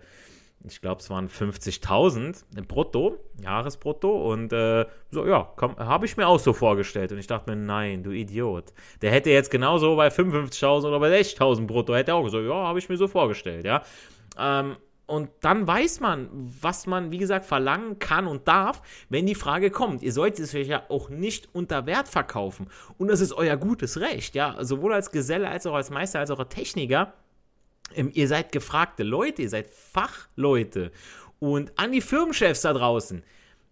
ich 0.63 0.81
glaube, 0.81 1.01
es 1.01 1.09
waren 1.09 1.29
50.000 1.29 2.43
im 2.55 2.65
Brutto, 2.65 3.17
Jahresbrutto. 3.41 4.31
Und 4.31 4.51
äh, 4.53 4.85
so, 5.11 5.25
ja, 5.25 5.53
habe 5.77 6.05
ich 6.05 6.17
mir 6.17 6.27
auch 6.27 6.39
so 6.39 6.53
vorgestellt. 6.53 7.11
Und 7.11 7.19
ich 7.19 7.27
dachte 7.27 7.49
mir, 7.49 7.55
nein, 7.55 8.03
du 8.03 8.11
Idiot. 8.11 8.73
Der 9.01 9.11
hätte 9.11 9.29
jetzt 9.29 9.51
genauso 9.51 9.95
bei 9.95 10.09
55.000 10.09 10.87
oder 10.87 10.99
bei 10.99 11.19
60.000 11.19 11.67
Brutto, 11.67 11.95
hätte 11.95 12.13
auch 12.13 12.23
gesagt, 12.23 12.45
ja, 12.45 12.53
habe 12.53 12.79
ich 12.79 12.89
mir 12.89 12.97
so 12.97 13.07
vorgestellt, 13.07 13.65
ja. 13.65 13.83
Ähm, 14.37 14.77
und 15.05 15.29
dann 15.39 15.65
weiß 15.65 16.01
man, 16.01 16.27
was 16.61 16.85
man, 16.85 17.11
wie 17.11 17.17
gesagt, 17.17 17.45
verlangen 17.45 17.97
kann 17.97 18.27
und 18.27 18.45
darf, 18.49 18.81
wenn 19.07 19.25
die 19.25 19.35
Frage 19.35 19.71
kommt. 19.71 20.03
Ihr 20.03 20.11
solltet 20.11 20.39
es 20.39 20.53
euch 20.53 20.67
ja 20.67 20.83
auch 20.89 21.09
nicht 21.09 21.47
unter 21.53 21.85
Wert 21.85 22.09
verkaufen. 22.09 22.67
Und 22.97 23.07
das 23.07 23.21
ist 23.21 23.31
euer 23.31 23.55
gutes 23.55 24.01
Recht, 24.01 24.35
ja. 24.35 24.57
Sowohl 24.65 24.93
als 24.93 25.11
Geselle, 25.11 25.47
als 25.47 25.65
auch 25.65 25.75
als 25.75 25.91
Meister, 25.91 26.19
als 26.19 26.29
auch 26.29 26.39
als 26.39 26.53
Techniker 26.53 27.13
Ähm, 27.95 28.11
ihr 28.13 28.27
seid 28.27 28.51
gefragte 28.51 29.03
Leute, 29.03 29.41
ihr 29.41 29.49
seid 29.49 29.69
Fachleute. 29.69 30.91
Und 31.39 31.77
an 31.77 31.91
die 31.91 32.01
Firmenchefs 32.01 32.61
da 32.61 32.73
draußen 32.73 33.23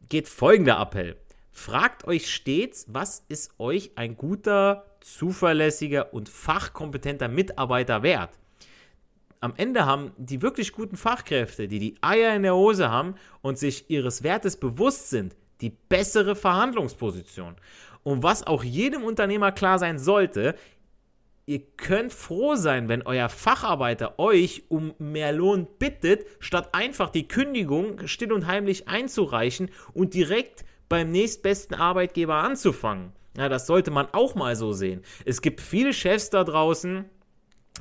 geht 0.10 0.28
folgender 0.28 0.80
Appell. 0.80 1.18
Fragt 1.52 2.06
euch 2.06 2.32
stets, 2.32 2.86
was 2.90 3.24
ist 3.30 3.52
euch 3.60 3.92
ein 3.96 4.18
guter, 4.18 4.86
zuverlässiger 5.00 6.14
und 6.14 6.30
fachkompetenter 6.30 7.28
Mitarbeiter 7.28 8.04
wert? 8.04 8.38
Am 9.40 9.54
Ende 9.56 9.86
haben 9.86 10.12
die 10.18 10.42
wirklich 10.42 10.74
guten 10.74 10.98
Fachkräfte, 10.98 11.68
die 11.68 11.80
die 11.80 11.96
Eier 12.02 12.36
in 12.36 12.44
der 12.44 12.56
Hose 12.56 12.90
haben 12.90 13.16
und 13.42 13.58
sich 13.58 13.90
ihres 13.90 14.24
Wertes 14.24 14.58
bewusst 14.58 15.10
sind, 15.10 15.36
die 15.62 15.70
bessere 15.70 16.36
Verhandlungsposition. 16.36 17.56
Und 18.04 18.22
was 18.22 18.46
auch 18.46 18.64
jedem 18.64 19.04
Unternehmer 19.04 19.52
klar 19.52 19.80
sein 19.80 19.98
sollte, 19.98 20.56
ihr 21.46 21.62
könnt 21.78 22.14
froh 22.14 22.56
sein, 22.56 22.90
wenn 22.90 23.04
euer 23.04 23.30
Facharbeiter 23.30 24.20
euch 24.20 24.64
um 24.70 24.94
mehr 24.98 25.32
Lohn 25.32 25.68
bittet, 25.80 26.26
statt 26.40 26.70
einfach 26.74 27.10
die 27.10 27.28
Kündigung 27.28 28.08
still 28.08 28.34
und 28.34 28.48
heimlich 28.48 28.88
einzureichen 28.88 29.70
und 29.94 30.14
direkt 30.14 30.66
beim 30.90 31.12
nächstbesten 31.12 31.76
Arbeitgeber 31.76 32.36
anzufangen. 32.36 33.12
Ja, 33.38 33.50
das 33.50 33.68
sollte 33.68 33.92
man 33.92 34.08
auch 34.12 34.36
mal 34.36 34.56
so 34.56 34.72
sehen. 34.72 35.02
Es 35.26 35.42
gibt 35.42 35.62
viele 35.62 35.94
Chefs 35.94 36.30
da 36.30 36.44
draußen, 36.44 37.06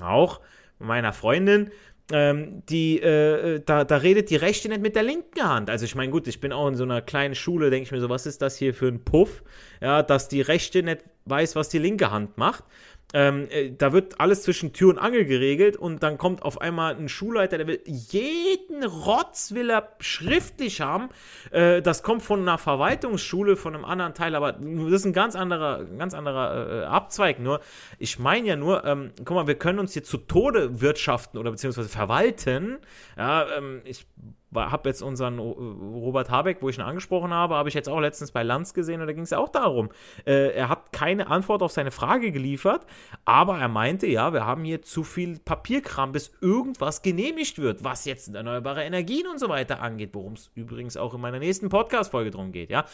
auch 0.00 0.40
meiner 0.78 1.12
Freundin, 1.12 1.70
ähm, 2.12 2.62
die, 2.68 3.00
äh, 3.00 3.62
da, 3.64 3.84
da 3.84 3.96
redet 3.96 4.28
die 4.28 4.36
rechte 4.36 4.68
nicht 4.68 4.82
mit 4.82 4.94
der 4.94 5.04
linken 5.04 5.42
Hand. 5.42 5.70
Also 5.70 5.86
ich 5.86 5.94
meine, 5.94 6.12
gut, 6.12 6.28
ich 6.28 6.40
bin 6.40 6.52
auch 6.52 6.68
in 6.68 6.74
so 6.74 6.84
einer 6.84 7.00
kleinen 7.00 7.34
Schule, 7.34 7.70
denke 7.70 7.84
ich 7.84 7.92
mir 7.92 8.00
so, 8.00 8.10
was 8.10 8.26
ist 8.26 8.42
das 8.42 8.56
hier 8.56 8.74
für 8.74 8.88
ein 8.88 9.04
Puff? 9.04 9.42
Ja, 9.80 10.02
dass 10.02 10.28
die 10.28 10.42
rechte 10.42 10.82
nicht 10.82 11.04
weiß, 11.24 11.56
was 11.56 11.70
die 11.70 11.78
linke 11.78 12.10
Hand 12.10 12.36
macht. 12.36 12.64
Ähm, 13.14 13.46
äh, 13.48 13.70
da 13.70 13.92
wird 13.92 14.20
alles 14.20 14.42
zwischen 14.42 14.72
Tür 14.72 14.90
und 14.90 14.98
Angel 14.98 15.24
geregelt 15.24 15.76
und 15.76 16.02
dann 16.02 16.18
kommt 16.18 16.42
auf 16.42 16.60
einmal 16.60 16.96
ein 16.96 17.08
Schulleiter, 17.08 17.58
der 17.58 17.68
will 17.68 17.80
jeden 17.86 18.84
Rotz 18.84 19.52
will 19.52 19.70
er 19.70 19.94
schriftlich 20.00 20.80
haben. 20.80 21.10
Äh, 21.52 21.80
das 21.80 22.02
kommt 22.02 22.22
von 22.22 22.40
einer 22.40 22.58
Verwaltungsschule, 22.58 23.56
von 23.56 23.74
einem 23.74 23.84
anderen 23.84 24.14
Teil, 24.14 24.34
aber 24.34 24.52
das 24.52 24.92
ist 24.92 25.04
ein 25.06 25.12
ganz 25.12 25.36
anderer, 25.36 25.84
ganz 25.84 26.12
anderer 26.12 26.82
äh, 26.82 26.84
Abzweig. 26.86 27.38
Nur, 27.38 27.60
ich 28.00 28.18
meine 28.18 28.48
ja 28.48 28.56
nur, 28.56 28.84
ähm, 28.84 29.12
guck 29.24 29.36
mal, 29.36 29.46
wir 29.46 29.54
können 29.54 29.78
uns 29.78 29.92
hier 29.92 30.02
zu 30.02 30.18
Tode 30.18 30.80
wirtschaften 30.80 31.38
oder 31.38 31.52
beziehungsweise 31.52 31.88
verwalten. 31.88 32.78
Ja, 33.16 33.46
ähm, 33.56 33.82
ich 33.84 34.06
habe 34.54 34.88
jetzt 34.88 35.02
unseren 35.02 35.38
Robert 35.38 36.30
Habeck, 36.30 36.58
wo 36.60 36.68
ich 36.68 36.78
ihn 36.78 36.82
angesprochen 36.82 37.32
habe, 37.32 37.54
habe 37.54 37.68
ich 37.68 37.74
jetzt 37.74 37.88
auch 37.88 38.00
letztens 38.00 38.32
bei 38.32 38.42
Lanz 38.42 38.74
gesehen 38.74 39.00
und 39.00 39.06
da 39.06 39.12
ging 39.12 39.24
es 39.24 39.32
auch 39.32 39.48
darum. 39.48 39.90
Äh, 40.26 40.52
er 40.52 40.68
hat 40.68 40.92
keine 40.92 41.28
Antwort 41.28 41.62
auf 41.62 41.72
seine 41.72 41.90
Frage 41.90 42.32
geliefert, 42.32 42.86
aber 43.24 43.58
er 43.58 43.68
meinte, 43.68 44.06
ja, 44.06 44.32
wir 44.32 44.46
haben 44.46 44.64
hier 44.64 44.82
zu 44.82 45.04
viel 45.04 45.38
Papierkram, 45.38 46.12
bis 46.12 46.32
irgendwas 46.40 47.02
genehmigt 47.02 47.58
wird, 47.58 47.84
was 47.84 48.04
jetzt 48.04 48.34
erneuerbare 48.34 48.84
Energien 48.84 49.26
und 49.26 49.38
so 49.38 49.48
weiter 49.48 49.80
angeht, 49.80 50.10
worum 50.12 50.34
es 50.34 50.50
übrigens 50.54 50.96
auch 50.96 51.14
in 51.14 51.20
meiner 51.20 51.38
nächsten 51.38 51.68
Podcast-Folge 51.68 52.30
drum 52.30 52.52
geht, 52.52 52.70
ja. 52.70 52.84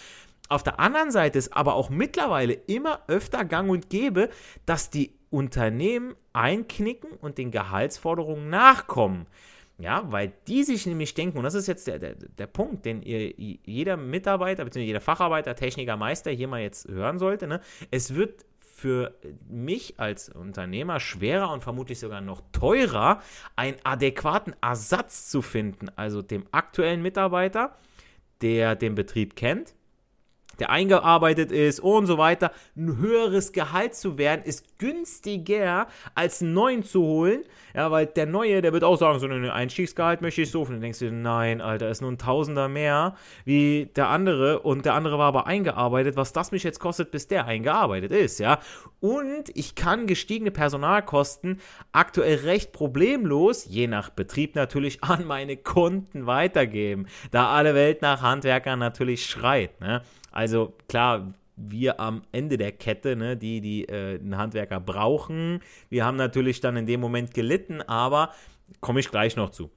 Auf 0.48 0.64
der 0.64 0.80
anderen 0.80 1.12
Seite 1.12 1.38
ist 1.38 1.56
aber 1.56 1.74
auch 1.74 1.90
mittlerweile 1.90 2.54
immer 2.54 3.00
öfter 3.06 3.44
gang 3.44 3.70
und 3.70 3.88
gäbe, 3.88 4.30
dass 4.66 4.90
die 4.90 5.14
Unternehmen 5.30 6.16
einknicken 6.32 7.12
und 7.12 7.38
den 7.38 7.52
Gehaltsforderungen 7.52 8.50
nachkommen. 8.50 9.26
Ja, 9.80 10.04
weil 10.12 10.32
die 10.46 10.62
sich 10.62 10.84
nämlich 10.84 11.14
denken, 11.14 11.38
und 11.38 11.44
das 11.44 11.54
ist 11.54 11.66
jetzt 11.66 11.86
der, 11.86 11.98
der, 11.98 12.14
der 12.14 12.46
Punkt, 12.46 12.84
den 12.84 13.00
ihr, 13.02 13.32
jeder 13.36 13.96
Mitarbeiter, 13.96 14.64
bzw. 14.64 14.84
jeder 14.84 15.00
Facharbeiter, 15.00 15.54
Techniker, 15.54 15.96
Meister 15.96 16.30
hier 16.30 16.48
mal 16.48 16.60
jetzt 16.60 16.86
hören 16.86 17.18
sollte, 17.18 17.46
ne? 17.46 17.60
es 17.90 18.14
wird 18.14 18.44
für 18.60 19.14
mich 19.48 19.98
als 19.98 20.28
Unternehmer 20.28 21.00
schwerer 21.00 21.50
und 21.52 21.62
vermutlich 21.62 21.98
sogar 21.98 22.20
noch 22.20 22.42
teurer, 22.52 23.20
einen 23.56 23.76
adäquaten 23.84 24.54
Ersatz 24.60 25.30
zu 25.30 25.42
finden, 25.42 25.88
also 25.96 26.22
dem 26.22 26.44
aktuellen 26.50 27.02
Mitarbeiter, 27.02 27.76
der 28.42 28.76
den 28.76 28.94
Betrieb 28.94 29.36
kennt, 29.36 29.74
der 30.60 30.70
eingearbeitet 30.70 31.50
ist 31.50 31.80
und 31.80 32.06
so 32.06 32.18
weiter, 32.18 32.52
ein 32.76 32.98
höheres 32.98 33.52
Gehalt 33.52 33.94
zu 33.94 34.18
werden, 34.18 34.42
ist 34.44 34.78
günstiger 34.78 35.86
als 36.14 36.42
einen 36.42 36.54
neuen 36.54 36.82
zu 36.84 37.02
holen. 37.02 37.42
Ja, 37.74 37.90
weil 37.90 38.06
der 38.06 38.26
neue, 38.26 38.62
der 38.62 38.72
wird 38.72 38.84
auch 38.84 38.96
sagen, 38.96 39.18
so 39.18 39.26
ein 39.26 39.48
Einstiegsgehalt 39.48 40.22
möchte 40.22 40.42
ich 40.42 40.50
so. 40.50 40.62
Und 40.62 40.72
dann 40.72 40.80
denkst 40.80 40.98
du, 40.98 41.10
nein, 41.10 41.60
Alter, 41.60 41.88
ist 41.88 42.00
nur 42.00 42.10
ein 42.10 42.18
Tausender 42.18 42.68
mehr 42.68 43.16
wie 43.44 43.90
der 43.96 44.08
andere 44.08 44.60
und 44.60 44.84
der 44.84 44.94
andere 44.94 45.18
war 45.18 45.28
aber 45.28 45.46
eingearbeitet, 45.46 46.16
was 46.16 46.32
das 46.32 46.52
mich 46.52 46.62
jetzt 46.62 46.80
kostet, 46.80 47.10
bis 47.10 47.28
der 47.28 47.46
eingearbeitet 47.46 48.12
ist, 48.12 48.38
ja. 48.38 48.58
Und 49.00 49.50
ich 49.54 49.74
kann 49.74 50.06
gestiegene 50.06 50.50
Personalkosten 50.50 51.60
aktuell 51.92 52.36
recht 52.36 52.72
problemlos, 52.72 53.66
je 53.66 53.86
nach 53.86 54.10
Betrieb 54.10 54.54
natürlich, 54.54 55.02
an 55.02 55.26
meine 55.26 55.56
Kunden 55.56 56.26
weitergeben, 56.26 57.06
da 57.30 57.50
alle 57.50 57.74
Welt 57.74 58.02
nach 58.02 58.22
Handwerkern 58.22 58.78
natürlich 58.78 59.26
schreit, 59.26 59.80
ne. 59.80 60.02
Also 60.30 60.74
klar, 60.88 61.34
wir 61.56 62.00
am 62.00 62.22
Ende 62.32 62.56
der 62.56 62.72
Kette, 62.72 63.16
ne, 63.16 63.36
die, 63.36 63.60
die 63.60 63.84
äh, 63.84 64.18
einen 64.18 64.36
Handwerker 64.36 64.80
brauchen. 64.80 65.60
Wir 65.88 66.04
haben 66.04 66.16
natürlich 66.16 66.60
dann 66.60 66.76
in 66.76 66.86
dem 66.86 67.00
Moment 67.00 67.34
gelitten, 67.34 67.82
aber 67.82 68.30
komme 68.80 69.00
ich 69.00 69.10
gleich 69.10 69.36
noch 69.36 69.50
zu. 69.50 69.70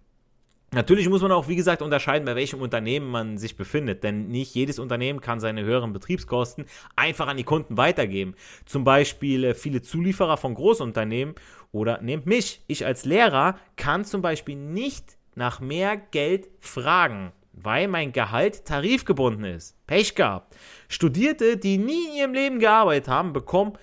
Natürlich 0.73 1.07
muss 1.07 1.21
man 1.21 1.31
auch, 1.31 1.47
wie 1.47 1.55
gesagt, 1.55 1.83
unterscheiden, 1.83 2.25
bei 2.25 2.35
welchem 2.35 2.59
Unternehmen 2.59 3.11
man 3.11 3.37
sich 3.37 3.57
befindet, 3.57 4.03
denn 4.03 4.29
nicht 4.29 4.55
jedes 4.55 4.79
Unternehmen 4.79 5.21
kann 5.21 5.39
seine 5.39 5.63
höheren 5.63 5.93
Betriebskosten 5.93 6.65
einfach 6.95 7.27
an 7.27 7.37
die 7.37 7.43
Kunden 7.43 7.77
weitergeben. 7.77 8.33
Zum 8.65 8.83
Beispiel 8.83 9.43
äh, 9.43 9.53
viele 9.53 9.83
Zulieferer 9.83 10.37
von 10.37 10.55
Großunternehmen 10.55 11.35
oder 11.71 12.01
nehmt 12.01 12.25
mich, 12.25 12.63
ich 12.67 12.87
als 12.87 13.05
Lehrer 13.05 13.59
kann 13.75 14.03
zum 14.03 14.23
Beispiel 14.23 14.55
nicht 14.55 15.17
nach 15.35 15.59
mehr 15.59 15.95
Geld 15.97 16.49
fragen 16.59 17.33
weil 17.53 17.87
mein 17.87 18.11
Gehalt 18.11 18.65
tarifgebunden 18.65 19.45
ist. 19.45 19.75
Pech 19.87 20.15
gehabt. 20.15 20.55
Studierte, 20.89 21.57
die 21.57 21.77
nie 21.77 22.07
in 22.07 22.13
ihrem 22.13 22.33
Leben 22.33 22.59
gearbeitet 22.59 23.07
haben, 23.07 23.31
bekommen 23.33 23.77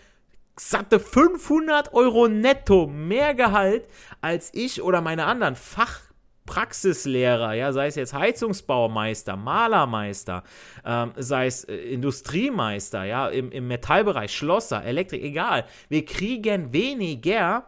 satte 0.58 1.00
500 1.00 1.94
Euro 1.94 2.28
netto 2.28 2.86
mehr 2.86 3.34
Gehalt 3.34 3.88
als 4.20 4.50
ich 4.52 4.82
oder 4.82 5.00
meine 5.00 5.24
anderen 5.24 5.56
Fachpraxislehrer, 5.56 7.54
ja, 7.54 7.72
sei 7.72 7.86
es 7.86 7.94
jetzt 7.94 8.12
Heizungsbaumeister, 8.12 9.36
Malermeister, 9.36 10.42
ähm, 10.84 11.12
sei 11.16 11.46
es 11.46 11.64
äh, 11.64 11.74
Industriemeister, 11.76 13.04
ja, 13.04 13.28
im, 13.28 13.50
im 13.50 13.68
Metallbereich, 13.68 14.36
Schlosser, 14.36 14.84
Elektrik, 14.84 15.22
egal. 15.22 15.64
Wir 15.88 16.04
kriegen 16.04 16.74
weniger, 16.74 17.64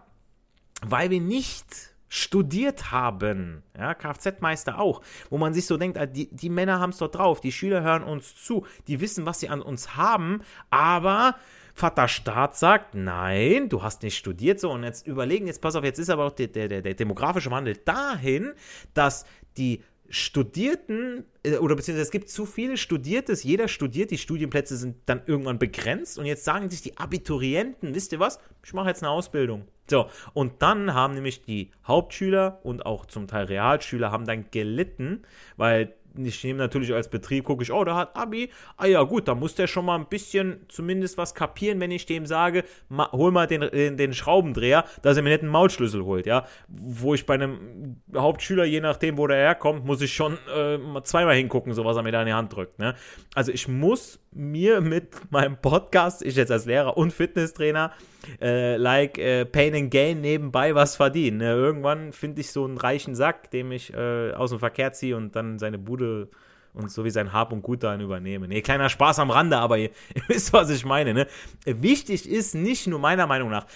weil 0.83 1.09
wir 1.09 1.21
nicht 1.21 1.92
studiert 2.15 2.91
haben. 2.91 3.63
Ja, 3.75 3.95
Kfz-Meister 3.95 4.79
auch. 4.79 5.01
Wo 5.31 5.39
man 5.39 5.55
sich 5.55 5.65
so 5.65 5.79
denkt, 5.79 5.97
ah, 5.97 6.05
die, 6.05 6.29
die 6.31 6.51
Männer 6.51 6.79
haben 6.79 6.91
es 6.91 6.99
dort 6.99 7.15
drauf, 7.15 7.41
die 7.41 7.53
Schüler 7.53 7.83
hören 7.83 8.03
uns 8.03 8.35
zu, 8.35 8.67
die 8.87 9.01
wissen, 9.01 9.25
was 9.25 9.41
sie 9.41 9.49
an 9.49 9.63
uns 9.63 9.97
haben, 9.97 10.43
aber 10.69 11.37
Vater 11.73 12.09
Staat 12.09 12.55
sagt, 12.59 12.95
nein, 12.95 13.71
du 13.71 13.83
hast 13.83 14.03
nicht 14.03 14.19
studiert 14.19 14.61
so 14.61 14.71
und 14.71 14.85
jetzt 14.85 15.07
überlegen, 15.07 15.47
jetzt 15.47 15.63
pass 15.63 15.75
auf, 15.75 15.85
jetzt 15.85 15.99
ist 15.99 16.11
aber 16.11 16.27
auch 16.27 16.33
der, 16.33 16.49
der, 16.49 16.83
der 16.83 16.93
demografische 16.93 17.51
Wandel 17.51 17.79
dahin, 17.79 18.53
dass 18.93 19.25
die 19.57 19.83
Studierten, 20.15 21.25
äh, 21.43 21.57
oder 21.57 21.75
beziehungsweise 21.75 22.03
es 22.03 22.11
gibt 22.11 22.29
zu 22.29 22.45
viele 22.45 22.77
Studiertes, 22.77 23.45
jeder 23.45 23.67
studiert, 23.67 24.11
die 24.11 24.19
Studienplätze 24.19 24.77
sind 24.77 24.97
dann 25.07 25.23
irgendwann 25.25 25.59
begrenzt 25.59 26.19
und 26.19 26.27
jetzt 26.27 26.45
sagen 26.45 26.69
sich 26.69 26.83
die 26.83 26.99
Abiturienten, 26.99 27.95
wisst 27.95 28.13
ihr 28.13 28.21
was, 28.21 28.39
ich 28.63 28.75
mache 28.75 28.89
jetzt 28.89 29.03
eine 29.03 29.11
Ausbildung. 29.11 29.67
So, 29.89 30.11
und 30.35 30.61
dann 30.61 30.93
haben 30.93 31.15
nämlich 31.15 31.45
die 31.45 31.71
Hauptschüler 31.87 32.61
und 32.63 32.85
auch 32.85 33.07
zum 33.07 33.27
Teil 33.27 33.47
Realschüler 33.47 34.13
haben 34.13 34.27
dann 34.27 34.51
gelitten, 34.51 35.23
weil 35.57 35.95
ich 36.17 36.45
nehme 36.45 36.59
natürlich 36.59 36.93
als 36.93 37.09
Betrieb, 37.09 37.45
gucke 37.45 37.63
ich, 37.63 37.73
oh, 37.73 37.85
der 37.85 37.95
hat 37.95 38.17
Abi. 38.17 38.51
Ah 38.77 38.87
ja, 38.87 39.03
gut, 39.03 39.29
da 39.29 39.35
muss 39.35 39.55
der 39.55 39.67
schon 39.67 39.85
mal 39.85 39.97
ein 39.97 40.07
bisschen 40.07 40.65
zumindest 40.69 41.19
was 41.19 41.35
kapieren, 41.35 41.81
wenn 41.81 41.91
ich 41.91 42.07
dem 42.07 42.27
sage, 42.27 42.65
ma, 42.89 43.11
hol 43.13 43.31
mal 43.31 43.47
den, 43.47 43.63
den, 43.71 43.97
den, 43.97 44.13
Schraubendreher, 44.13 44.85
dass 45.03 45.17
er 45.17 45.23
mir 45.23 45.31
nicht 45.31 45.43
einen 45.43 45.51
Maulschlüssel 45.51 46.05
holt, 46.05 46.27
ja. 46.27 46.47
Wo 46.69 47.15
ich 47.15 47.27
bei 47.27 47.35
einem 47.35 48.01
Hauptschüler, 48.15 48.65
je 48.65 48.81
nachdem, 48.81 49.19
wo 49.19 49.27
der 49.27 49.39
herkommt, 49.39 49.85
muss 49.85 50.01
ich 50.03 50.13
schon 50.13 50.39
äh, 50.55 50.79
zweimal 51.03 51.35
hingucken, 51.35 51.73
so 51.73 51.85
was 51.85 51.97
er 51.97 52.03
mir 52.03 52.13
da 52.13 52.21
in 52.21 52.27
die 52.27 52.33
Hand 52.33 52.55
drückt, 52.55 52.79
ne. 52.79 52.95
Also 53.35 53.53
ich 53.53 53.69
muss 53.69 54.21
mir 54.33 54.81
mit 54.81 55.31
meinem 55.31 55.57
Podcast, 55.57 56.23
ich 56.23 56.37
jetzt 56.37 56.51
als 56.51 56.67
Lehrer 56.67 56.97
und 56.97 57.13
Fitnesstrainer, 57.13 57.93
äh, 58.41 58.77
like 58.77 59.19
äh, 59.19 59.45
Pain 59.45 59.75
and 59.75 59.91
Gain 59.91 60.21
nebenbei 60.21 60.75
was 60.75 60.97
verdienen. 60.97 61.39
Ne? 61.39 61.53
Irgendwann 61.53 62.13
finde 62.13 62.41
ich 62.41 62.51
so 62.51 62.65
einen 62.65 62.79
reichen 62.79 63.15
Sack, 63.15 63.51
dem 63.51 63.73
ich 63.73 63.93
äh, 63.93 64.33
aus 64.33 64.51
dem 64.51 64.59
Verkehr 64.59 64.93
ziehe 64.93 65.17
und 65.17 65.37
dann 65.37 65.59
seine 65.59 65.79
Bude 65.79 66.02
und 66.75 66.91
so 66.91 67.05
wie 67.05 67.11
sein 67.11 67.33
Hab 67.33 67.53
und 67.53 67.63
Gut 67.63 67.83
dann 67.83 68.01
übernehme. 68.01 68.49
Ne, 68.49 68.63
kleiner 68.63 68.89
Spaß 68.89 69.19
am 69.19 69.31
Rande, 69.31 69.59
aber 69.59 69.79
ihr, 69.79 69.91
ihr 70.15 70.23
wisst, 70.29 70.53
was 70.53 70.71
ich 70.71 70.85
meine. 70.85 71.15
Ne? 71.15 71.27
Wichtig 71.65 72.29
ist 72.29 72.55
nicht 72.55 72.87
nur 72.87 72.99
meiner 72.99 73.27
Meinung 73.27 73.51
nach, 73.51 73.67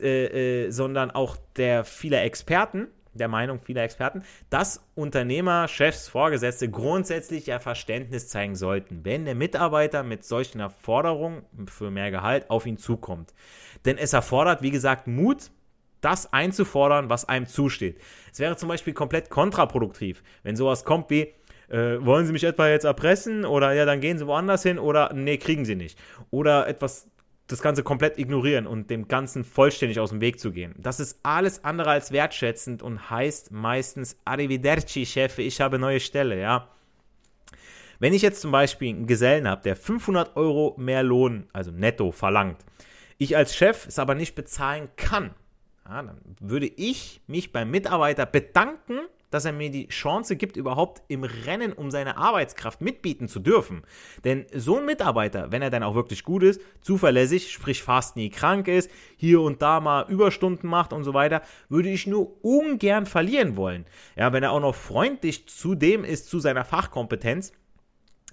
äh, 0.00 0.64
äh, 0.64 0.70
sondern 0.70 1.10
auch 1.10 1.36
der 1.56 1.84
vieler 1.84 2.22
Experten, 2.22 2.88
der 3.14 3.28
Meinung 3.28 3.60
vieler 3.60 3.82
Experten, 3.82 4.22
dass 4.50 4.84
Unternehmer, 4.94 5.68
Chefs, 5.68 6.08
Vorgesetzte 6.08 6.68
grundsätzlich 6.68 7.46
ja 7.46 7.60
Verständnis 7.60 8.28
zeigen 8.28 8.56
sollten, 8.56 9.04
wenn 9.04 9.24
der 9.24 9.34
Mitarbeiter 9.34 10.02
mit 10.02 10.24
solchen 10.24 10.68
Forderungen 10.70 11.44
für 11.66 11.90
mehr 11.90 12.10
Gehalt 12.10 12.50
auf 12.50 12.66
ihn 12.66 12.76
zukommt. 12.76 13.32
Denn 13.84 13.98
es 13.98 14.12
erfordert, 14.12 14.62
wie 14.62 14.70
gesagt, 14.70 15.06
Mut, 15.06 15.50
das 16.00 16.32
einzufordern, 16.32 17.08
was 17.08 17.26
einem 17.26 17.46
zusteht. 17.46 17.98
Es 18.30 18.38
wäre 18.38 18.56
zum 18.56 18.68
Beispiel 18.68 18.92
komplett 18.92 19.30
kontraproduktiv, 19.30 20.22
wenn 20.42 20.56
sowas 20.56 20.84
kommt 20.84 21.08
wie, 21.08 21.32
äh, 21.68 22.04
wollen 22.04 22.26
Sie 22.26 22.32
mich 22.32 22.44
etwa 22.44 22.68
jetzt 22.68 22.84
erpressen 22.84 23.44
oder 23.44 23.72
ja, 23.72 23.84
dann 23.84 24.00
gehen 24.00 24.18
Sie 24.18 24.26
woanders 24.26 24.62
hin 24.62 24.78
oder 24.78 25.12
nee, 25.14 25.38
kriegen 25.38 25.64
Sie 25.64 25.76
nicht. 25.76 25.98
Oder 26.30 26.66
etwas 26.68 27.08
das 27.46 27.60
Ganze 27.60 27.82
komplett 27.82 28.18
ignorieren 28.18 28.66
und 28.66 28.90
dem 28.90 29.06
Ganzen 29.06 29.44
vollständig 29.44 30.00
aus 30.00 30.10
dem 30.10 30.20
Weg 30.20 30.40
zu 30.40 30.50
gehen. 30.50 30.74
Das 30.78 30.98
ist 30.98 31.18
alles 31.22 31.62
andere 31.64 31.90
als 31.90 32.10
wertschätzend 32.10 32.82
und 32.82 33.10
heißt 33.10 33.50
meistens 33.50 34.16
Arrivederci, 34.24 35.04
Chef, 35.04 35.38
ich 35.38 35.60
habe 35.60 35.78
neue 35.78 36.00
Stelle, 36.00 36.40
ja. 36.40 36.68
Wenn 37.98 38.14
ich 38.14 38.22
jetzt 38.22 38.40
zum 38.40 38.50
Beispiel 38.50 38.88
einen 38.88 39.06
Gesellen 39.06 39.46
habe, 39.46 39.62
der 39.62 39.76
500 39.76 40.36
Euro 40.36 40.74
mehr 40.78 41.02
Lohn, 41.02 41.46
also 41.52 41.70
netto, 41.70 42.12
verlangt, 42.12 42.64
ich 43.18 43.36
als 43.36 43.54
Chef 43.54 43.86
es 43.86 43.98
aber 43.98 44.14
nicht 44.14 44.34
bezahlen 44.34 44.88
kann, 44.96 45.30
ja, 45.86 46.02
dann 46.02 46.18
würde 46.40 46.66
ich 46.66 47.20
mich 47.26 47.52
beim 47.52 47.70
Mitarbeiter 47.70 48.26
bedanken, 48.26 49.00
dass 49.34 49.44
er 49.44 49.52
mir 49.52 49.70
die 49.70 49.88
Chance 49.88 50.36
gibt, 50.36 50.56
überhaupt 50.56 51.02
im 51.08 51.24
Rennen 51.24 51.72
um 51.72 51.90
seine 51.90 52.16
Arbeitskraft 52.16 52.80
mitbieten 52.80 53.26
zu 53.26 53.40
dürfen. 53.40 53.82
Denn 54.22 54.46
so 54.54 54.78
ein 54.78 54.86
Mitarbeiter, 54.86 55.50
wenn 55.50 55.60
er 55.60 55.70
dann 55.70 55.82
auch 55.82 55.96
wirklich 55.96 56.22
gut 56.22 56.44
ist, 56.44 56.60
zuverlässig, 56.80 57.52
sprich 57.52 57.82
fast 57.82 58.14
nie 58.14 58.30
krank 58.30 58.68
ist, 58.68 58.90
hier 59.16 59.40
und 59.40 59.60
da 59.60 59.80
mal 59.80 60.06
Überstunden 60.08 60.70
macht 60.70 60.92
und 60.92 61.02
so 61.02 61.14
weiter, 61.14 61.42
würde 61.68 61.88
ich 61.88 62.06
nur 62.06 62.44
ungern 62.44 63.06
verlieren 63.06 63.56
wollen. 63.56 63.86
Ja, 64.14 64.32
wenn 64.32 64.44
er 64.44 64.52
auch 64.52 64.60
noch 64.60 64.76
freundlich 64.76 65.48
zu 65.48 65.74
dem 65.74 66.04
ist, 66.04 66.28
zu 66.30 66.38
seiner 66.38 66.64
Fachkompetenz, 66.64 67.52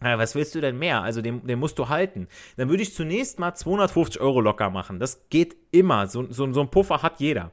was 0.01 0.35
willst 0.35 0.53
du 0.55 0.61
denn 0.61 0.77
mehr? 0.77 1.01
Also 1.01 1.21
den, 1.21 1.45
den 1.45 1.59
musst 1.59 1.79
du 1.79 1.89
halten. 1.89 2.27
Dann 2.57 2.69
würde 2.69 2.83
ich 2.83 2.93
zunächst 2.93 3.39
mal 3.39 3.53
250 3.53 4.21
Euro 4.21 4.39
locker 4.39 4.69
machen. 4.69 4.99
Das 4.99 5.29
geht 5.29 5.55
immer. 5.71 6.07
So, 6.07 6.31
so, 6.31 6.51
so 6.53 6.61
ein 6.61 6.69
Puffer 6.71 7.01
hat 7.03 7.19
jeder. 7.19 7.51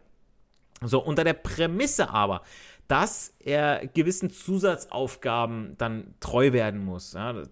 So, 0.81 1.01
unter 1.01 1.25
der 1.25 1.33
Prämisse 1.33 2.11
aber, 2.11 2.43
dass 2.89 3.35
er 3.39 3.87
gewissen 3.87 4.31
Zusatzaufgaben 4.31 5.75
dann 5.79 6.15
treu 6.21 6.53
werden 6.53 6.85
muss. 6.85 7.13
Ja, 7.13 7.43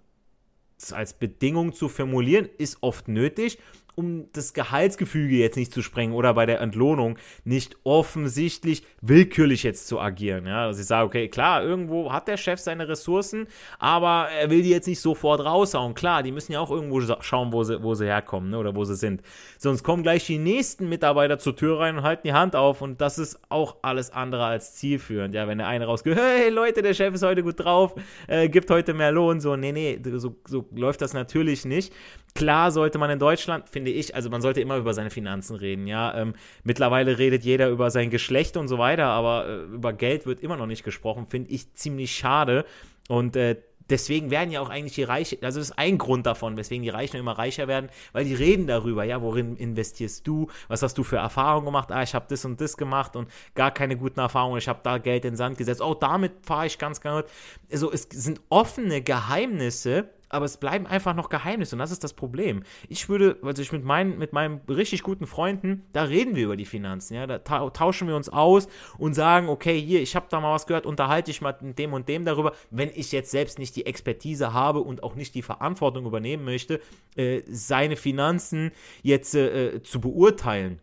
als 0.91 1.15
Bedingung 1.15 1.73
zu 1.73 1.89
formulieren 1.89 2.49
ist 2.59 2.79
oft 2.83 3.09
nötig 3.09 3.59
um 3.97 4.31
das 4.33 4.53
Gehaltsgefüge 4.53 5.37
jetzt 5.37 5.57
nicht 5.57 5.73
zu 5.73 5.83
sprengen 5.83 6.15
oder 6.15 6.35
bei 6.35 6.47
der 6.47 6.61
Entlohnung 6.61 7.19
nicht 7.45 7.77
offensichtlich 7.83 8.85
willkürlich 9.01 9.63
jetzt 9.63 9.89
zu 9.89 9.99
agieren. 9.99 10.47
Ja, 10.47 10.69
dass 10.69 10.79
ich 10.79 10.87
sage, 10.87 11.07
okay, 11.07 11.29
klar, 11.29 11.65
irgendwo 11.65 12.13
hat 12.13 12.29
der 12.29 12.37
Chef 12.37 12.61
seine 12.61 12.89
Ressourcen, 12.89 13.47
aber 13.79 14.29
er 14.29 14.51
will 14.51 14.63
die 14.63 14.69
jetzt 14.69 14.87
nicht 14.87 15.01
sofort 15.01 15.45
raushauen. 15.45 15.95
Klar, 15.95 16.23
die 16.23 16.31
müssen 16.31 16.53
ja 16.53 16.61
auch 16.61 16.71
irgendwo 16.71 17.01
schauen, 17.21 17.53
wo 17.53 17.65
sie, 17.65 17.83
wo 17.83 17.95
sie 17.95 18.05
herkommen 18.05 18.51
ne, 18.51 18.59
oder 18.59 18.75
wo 18.77 18.85
sie 18.85 18.97
sind. 18.97 19.23
Sonst 19.57 19.83
kommen 19.83 20.03
gleich 20.03 20.27
die 20.27 20.39
nächsten 20.39 20.89
Mitarbeiter 20.91 21.39
zur 21.39 21.57
Tür 21.57 21.81
rein 21.81 21.97
und 21.97 22.03
halten 22.03 22.27
die 22.27 22.35
Hand 22.35 22.55
auf 22.55 22.83
und 22.83 23.01
das 23.01 23.19
ist 23.19 23.41
auch 23.49 23.77
alles 23.81 24.11
andere 24.11 24.45
als 24.45 24.75
zielführend. 24.75 25.35
Ja, 25.35 25.49
wenn 25.49 25.57
der 25.57 25.69
eine 25.69 25.87
rausgeht, 25.87 26.17
hey 26.21 26.51
Leute, 26.51 26.83
der 26.83 26.93
Chef 26.93 27.15
ist 27.15 27.23
heute 27.23 27.43
gut 27.43 27.61
drauf, 27.61 27.95
äh, 28.27 28.51
gibt 28.51 28.71
heute 28.71 28.93
mehr 28.93 29.11
Lohn, 29.11 29.41
so, 29.41 29.57
nee, 29.57 29.73
nee, 29.73 29.99
so, 30.17 30.37
so 30.47 30.67
läuft 30.75 31.01
das 31.01 31.15
natürlich 31.15 31.65
nicht. 31.65 31.95
Klar 32.37 32.71
sollte 32.71 32.99
man 32.99 33.11
in 33.11 33.19
Deutschland, 33.19 33.69
finde 33.69 33.91
ich, 33.91 34.15
also 34.15 34.31
man 34.31 34.43
sollte 34.43 34.61
immer 34.61 34.77
über 34.77 34.95
seine 34.95 35.11
Finanzen 35.11 35.57
reden, 35.57 35.87
ja. 35.87 36.15
Ähm, 36.15 36.35
mittlerweile 36.63 37.19
redet 37.19 37.45
jeder 37.45 37.69
über 37.71 37.91
sein 37.91 38.11
Geschlecht 38.11 38.57
und 38.57 38.69
so 38.69 38.79
weiter, 38.79 39.07
aber 39.07 39.49
äh, 39.49 39.75
über 39.75 39.93
Geld 39.93 40.27
wird 40.27 40.41
immer 40.41 40.57
noch 40.57 40.67
nicht 40.67 40.85
gesprochen, 40.85 41.27
finde 41.29 41.51
ich 41.51 41.73
ziemlich 41.75 42.15
schade. 42.15 42.65
Und 43.09 43.37
äh, 43.37 43.57
deswegen 43.89 44.31
werden 44.31 44.51
ja 44.51 44.61
auch 44.61 44.69
eigentlich 44.69 44.95
die 44.95 45.03
Reichen, 45.03 45.39
also 45.43 45.61
das 45.61 45.71
ist 45.71 45.79
ein 45.79 45.99
Grund 45.99 46.27
davon, 46.27 46.57
weswegen 46.57 46.83
die 46.83 46.89
Reichen 46.89 47.17
immer 47.17 47.39
reicher 47.39 47.69
werden, 47.69 47.89
weil 48.13 48.25
die 48.25 48.35
reden 48.35 48.67
darüber, 48.67 49.05
ja, 49.05 49.23
worin 49.23 49.57
investierst 49.57 50.27
du, 50.27 50.49
was 50.69 50.83
hast 50.83 50.99
du 50.99 51.05
für 51.05 51.17
Erfahrungen 51.17 51.67
gemacht, 51.67 51.93
ah, 51.93 52.03
ich 52.03 52.15
habe 52.15 52.27
das 52.29 52.45
und 52.45 52.61
das 52.61 52.77
gemacht 52.77 53.17
und 53.17 53.31
gar 53.55 53.71
keine 53.71 53.97
guten 53.97 54.21
Erfahrungen, 54.21 54.59
ich 54.59 54.69
habe 54.69 54.81
da 54.83 54.99
Geld 54.99 55.25
in 55.25 55.33
den 55.33 55.37
Sand 55.37 55.59
gesetzt, 55.59 55.83
auch 55.83 55.95
damit 55.95 56.33
fahre 56.43 56.67
ich 56.67 56.79
ganz 56.79 57.01
gut. 57.01 57.25
Also 57.71 57.93
es 57.93 58.09
sind 58.11 58.41
offene 58.49 59.03
Geheimnisse, 59.03 60.11
aber 60.29 60.45
es 60.45 60.57
bleiben 60.57 60.87
einfach 60.87 61.15
noch 61.15 61.29
Geheimnisse 61.29 61.75
und 61.75 61.81
das 61.81 61.91
ist 61.91 62.05
das 62.05 62.13
Problem. 62.13 62.63
Ich 62.89 63.09
würde, 63.09 63.39
also 63.43 63.63
ich 63.63 63.73
mit 63.73 63.85
meinen, 63.85 64.19
mit 64.19 64.33
meinen 64.33 64.61
richtig 64.69 65.03
guten 65.03 65.27
Freunden, 65.27 65.85
da 65.93 66.03
reden 66.03 66.37
wir 66.37 66.45
über 66.45 66.57
die 66.57 66.65
Finanzen, 66.65 67.15
ja, 67.15 67.27
da 67.27 67.39
tauschen 67.39 68.09
wir 68.09 68.17
uns 68.17 68.29
aus 68.29 68.69
und 68.99 69.15
sagen, 69.15 69.49
okay, 69.49 69.81
hier, 69.81 70.01
ich 70.01 70.17
habe 70.17 70.27
da 70.31 70.41
mal 70.41 70.53
was 70.53 70.67
gehört, 70.67 70.87
unterhalte 70.87 71.31
ich 71.31 71.41
mal 71.41 71.57
mit 71.61 71.79
dem 71.79 71.93
und 71.93 72.09
dem 72.09 72.25
darüber, 72.25 72.53
wenn 72.71 72.91
ich 72.95 73.13
jetzt 73.13 73.31
selbst 73.31 73.59
nicht 73.59 73.77
die 73.77 73.87
Expertise 73.87 74.53
habe 74.53 74.81
und 74.81 75.03
auch 75.03 75.15
nicht 75.15 75.35
die 75.35 75.43
Verantwortung 75.43 76.07
übernehmen 76.07 76.45
möchte, 76.45 76.81
äh, 77.17 77.43
seine 77.49 77.97
Finanzen 77.97 78.73
jetzt 79.03 79.35
äh, 79.35 79.83
zu 79.83 80.01
beurteilen. 80.01 80.81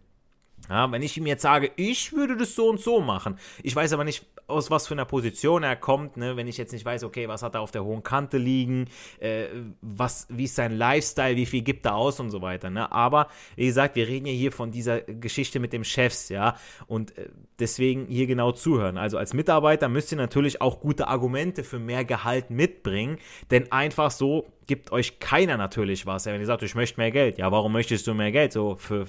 Ja, 0.69 0.89
wenn 0.91 1.01
ich 1.01 1.17
ihm 1.17 1.25
jetzt 1.25 1.41
sage, 1.41 1.71
ich 1.75 2.13
würde 2.13 2.37
das 2.37 2.55
so 2.55 2.69
und 2.69 2.79
so 2.79 3.01
machen, 3.01 3.37
ich 3.63 3.75
weiß 3.75 3.91
aber 3.93 4.05
nicht, 4.05 4.25
aus 4.47 4.71
was 4.71 4.87
für 4.87 4.93
einer 4.93 5.05
Position 5.05 5.63
er 5.63 5.75
kommt, 5.75 6.17
ne? 6.17 6.35
wenn 6.35 6.47
ich 6.47 6.57
jetzt 6.57 6.73
nicht 6.73 6.85
weiß, 6.85 7.03
okay, 7.03 7.27
was 7.27 7.43
hat 7.43 7.55
er 7.55 7.61
auf 7.61 7.71
der 7.71 7.83
hohen 7.83 8.03
Kante 8.03 8.37
liegen, 8.37 8.87
äh, 9.19 9.47
was, 9.81 10.27
wie 10.29 10.45
ist 10.45 10.55
sein 10.55 10.77
Lifestyle, 10.77 11.35
wie 11.35 11.45
viel 11.45 11.61
gibt 11.61 11.85
er 11.85 11.95
aus 11.95 12.19
und 12.19 12.29
so 12.29 12.41
weiter. 12.41 12.69
Ne? 12.69 12.91
Aber 12.91 13.27
wie 13.55 13.65
gesagt, 13.65 13.95
wir 13.95 14.07
reden 14.07 14.25
ja 14.25 14.33
hier 14.33 14.51
von 14.51 14.71
dieser 14.71 15.01
Geschichte 15.01 15.59
mit 15.59 15.73
dem 15.73 15.83
Chefs, 15.83 16.29
ja, 16.29 16.57
und 16.87 17.17
äh, 17.17 17.29
deswegen 17.59 18.05
hier 18.07 18.27
genau 18.27 18.51
zuhören. 18.51 18.97
Also 18.97 19.17
als 19.17 19.33
Mitarbeiter 19.33 19.89
müsst 19.89 20.11
ihr 20.11 20.17
natürlich 20.17 20.61
auch 20.61 20.81
gute 20.81 21.07
Argumente 21.07 21.63
für 21.63 21.79
mehr 21.79 22.05
Gehalt 22.05 22.49
mitbringen, 22.49 23.17
denn 23.51 23.71
einfach 23.71 24.11
so 24.11 24.47
gibt 24.67 24.91
euch 24.91 25.19
keiner 25.19 25.57
natürlich 25.57 26.05
was. 26.05 26.25
Wenn 26.25 26.39
ihr 26.39 26.45
sagt, 26.45 26.63
ich 26.63 26.75
möchte 26.75 26.99
mehr 26.99 27.11
Geld, 27.11 27.37
ja, 27.37 27.51
warum 27.51 27.71
möchtest 27.71 28.07
du 28.07 28.13
mehr 28.13 28.31
Geld? 28.31 28.53
So 28.53 28.75
für, 28.75 29.07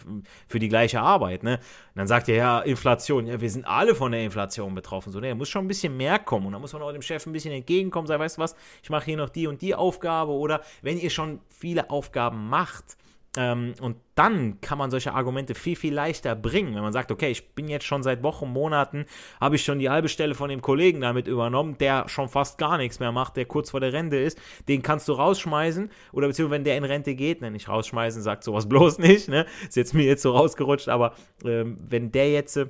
für 0.49 0.59
die 0.59 0.69
gleiche 0.69 1.01
Arbeit, 1.01 1.43
ne? 1.43 1.55
Und 1.55 1.97
dann 1.97 2.07
sagt 2.07 2.29
ihr, 2.29 2.37
ja, 2.37 2.61
Inflation, 2.61 3.27
ja, 3.27 3.41
wir 3.41 3.51
sind 3.51 3.67
alle 3.67 3.95
von 3.95 4.13
der 4.13 4.25
Inflation 4.25 4.75
betroffen. 4.75 5.13
So, 5.13 5.21
ne, 5.21 5.35
muss 5.35 5.49
schon 5.49 5.65
ein 5.65 5.69
bisschen 5.69 5.97
mehr 5.97 6.19
kommen. 6.19 6.47
Und 6.47 6.53
da 6.53 6.59
muss 6.59 6.73
man 6.73 6.83
auch 6.83 6.93
dem 6.93 7.03
Chef 7.03 7.27
ein 7.27 7.33
bisschen 7.33 7.53
entgegenkommen, 7.53 8.07
sagen, 8.07 8.21
weißt 8.21 8.39
du 8.39 8.43
was, 8.43 8.57
ich 8.83 8.91
mache 8.91 9.05
hier 9.07 9.17
noch 9.17 9.29
die 9.29 9.47
und 9.47 9.63
die 9.63 9.75
Aufgabe. 9.75 10.33
Oder 10.33 10.61
wenn 10.83 10.99
ihr 10.99 11.11
schon 11.11 11.41
viele 11.49 11.91
Aufgaben 11.91 12.49
macht, 12.49 12.97
ähm, 13.37 13.75
und 13.81 13.97
dann 14.15 14.61
kann 14.61 14.79
man 14.79 14.91
solche 14.91 15.13
Argumente 15.13 15.55
viel, 15.55 15.75
viel 15.75 15.93
leichter 15.93 16.37
bringen, 16.37 16.75
wenn 16.75 16.83
man 16.83 16.93
sagt, 16.93 17.11
okay, 17.11 17.31
ich 17.31 17.55
bin 17.55 17.69
jetzt 17.69 17.85
schon 17.85 18.03
seit 18.03 18.23
Wochen, 18.23 18.49
Monaten, 18.49 19.07
habe 19.41 19.57
ich 19.57 19.65
schon 19.65 19.81
die 19.81 19.91
halbe 19.91 20.09
Stelle 20.09 20.35
von 20.35 20.49
dem 20.49 20.63
Kollegen 20.63 21.01
damit 21.01 21.27
übernommen, 21.27 21.77
der 21.79 22.09
schon 22.09 22.29
fast 22.29 22.59
gar 22.59 22.79
nichts 22.79 23.01
mehr 23.01 23.13
macht, 23.13 23.37
der 23.37 23.47
kurz 23.47 23.71
vor 23.71 23.81
der 23.81 23.93
Rente 23.93 24.17
ist, 24.17 24.39
den 24.69 24.83
kannst 24.83 25.09
du 25.09 25.13
rausschmeißen 25.15 25.91
oder 26.13 26.29
beziehungsweise 26.29 26.59
wenn 26.59 26.65
der 26.65 26.77
in 26.77 26.85
Rente 26.85 27.15
geht, 27.15 27.41
ne, 27.41 27.51
nicht 27.51 27.69
rausschmeißen, 27.69 28.23
sagt 28.23 28.45
sowas 28.45 28.69
bloß 28.69 28.99
nicht, 28.99 29.29
ne, 29.29 29.47
ist 29.67 29.77
jetzt 29.77 29.95
mir 29.95 30.05
jetzt 30.05 30.23
so 30.23 30.31
rausgerutscht, 30.31 30.89
aber 30.89 31.15
ähm, 31.45 31.79
wenn 31.89 32.13
der 32.13 32.31
jetzt... 32.31 32.57
Äh, 32.57 32.67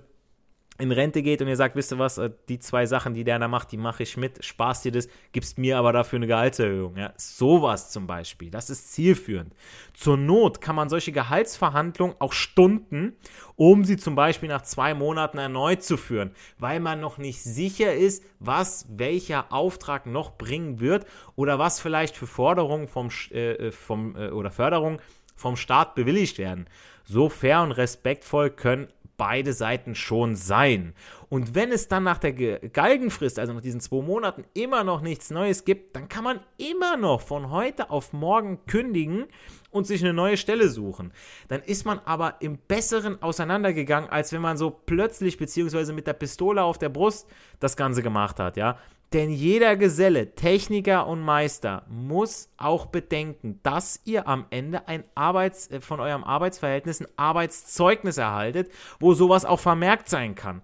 in 0.78 0.90
Rente 0.90 1.22
geht 1.22 1.40
und 1.40 1.48
ihr 1.48 1.56
sagt, 1.56 1.76
wisst 1.76 1.92
ihr 1.92 1.98
was, 1.98 2.18
äh, 2.18 2.30
die 2.48 2.58
zwei 2.58 2.86
Sachen, 2.86 3.14
die 3.14 3.22
der 3.22 3.38
da 3.38 3.46
macht, 3.46 3.70
die 3.70 3.76
mache 3.76 4.02
ich 4.02 4.16
mit, 4.16 4.44
sparst 4.44 4.84
dir 4.84 4.92
das, 4.92 5.08
gibst 5.32 5.56
mir 5.56 5.78
aber 5.78 5.92
dafür 5.92 6.16
eine 6.16 6.26
Gehaltserhöhung. 6.26 6.96
Ja, 6.96 7.12
sowas 7.16 7.90
zum 7.90 8.06
Beispiel, 8.06 8.50
das 8.50 8.70
ist 8.70 8.92
zielführend. 8.92 9.54
Zur 9.92 10.16
Not 10.16 10.60
kann 10.60 10.74
man 10.74 10.88
solche 10.88 11.12
Gehaltsverhandlungen 11.12 12.16
auch 12.18 12.32
stunden, 12.32 13.16
um 13.54 13.84
sie 13.84 13.96
zum 13.96 14.16
Beispiel 14.16 14.48
nach 14.48 14.62
zwei 14.62 14.94
Monaten 14.94 15.38
erneut 15.38 15.84
zu 15.84 15.96
führen, 15.96 16.32
weil 16.58 16.80
man 16.80 17.00
noch 17.00 17.18
nicht 17.18 17.40
sicher 17.42 17.94
ist, 17.94 18.24
was 18.40 18.86
welcher 18.90 19.52
Auftrag 19.52 20.06
noch 20.06 20.36
bringen 20.36 20.80
wird 20.80 21.06
oder 21.36 21.60
was 21.60 21.80
vielleicht 21.80 22.16
für 22.16 22.26
Forderungen 22.26 22.88
vom, 22.88 23.10
äh, 23.30 23.52
äh, 23.52 23.70
vom 23.70 24.16
äh, 24.16 24.30
oder 24.30 24.50
Förderungen 24.50 24.98
vom 25.36 25.56
Staat 25.56 25.94
bewilligt 25.94 26.38
werden. 26.38 26.66
So 27.04 27.28
fair 27.28 27.62
und 27.62 27.72
respektvoll 27.72 28.50
können 28.50 28.88
beide 29.16 29.52
Seiten 29.52 29.94
schon 29.94 30.36
sein. 30.36 30.94
Und 31.28 31.54
wenn 31.54 31.72
es 31.72 31.88
dann 31.88 32.04
nach 32.04 32.18
der 32.18 32.32
Galgenfrist, 32.32 33.38
also 33.38 33.52
nach 33.52 33.60
diesen 33.60 33.80
zwei 33.80 34.02
Monaten, 34.02 34.44
immer 34.54 34.84
noch 34.84 35.00
nichts 35.00 35.30
Neues 35.30 35.64
gibt, 35.64 35.96
dann 35.96 36.08
kann 36.08 36.24
man 36.24 36.40
immer 36.58 36.96
noch 36.96 37.20
von 37.20 37.50
heute 37.50 37.90
auf 37.90 38.12
morgen 38.12 38.64
kündigen 38.66 39.26
und 39.70 39.86
sich 39.86 40.02
eine 40.02 40.12
neue 40.12 40.36
Stelle 40.36 40.68
suchen. 40.68 41.12
Dann 41.48 41.60
ist 41.62 41.84
man 41.84 41.98
aber 42.04 42.36
im 42.40 42.58
Besseren 42.58 43.20
auseinandergegangen, 43.22 44.08
als 44.08 44.32
wenn 44.32 44.42
man 44.42 44.56
so 44.56 44.70
plötzlich 44.70 45.36
beziehungsweise 45.36 45.92
mit 45.92 46.06
der 46.06 46.12
Pistole 46.12 46.62
auf 46.62 46.78
der 46.78 46.88
Brust 46.88 47.28
das 47.58 47.76
Ganze 47.76 48.02
gemacht 48.02 48.38
hat, 48.38 48.56
ja. 48.56 48.78
Denn 49.12 49.30
jeder 49.30 49.76
Geselle, 49.76 50.34
Techniker 50.34 51.06
und 51.06 51.20
Meister 51.20 51.84
muss 51.88 52.48
auch 52.56 52.86
bedenken, 52.86 53.60
dass 53.62 54.00
ihr 54.04 54.26
am 54.26 54.46
Ende 54.50 54.88
ein 54.88 55.04
Arbeits, 55.14 55.70
äh, 55.70 55.80
von 55.80 56.00
eurem 56.00 56.24
Arbeitsverhältnis 56.24 57.00
ein 57.00 57.08
Arbeitszeugnis 57.16 58.18
erhaltet, 58.18 58.70
wo 58.98 59.14
sowas 59.14 59.44
auch 59.44 59.60
vermerkt 59.60 60.08
sein 60.08 60.34
kann. 60.34 60.62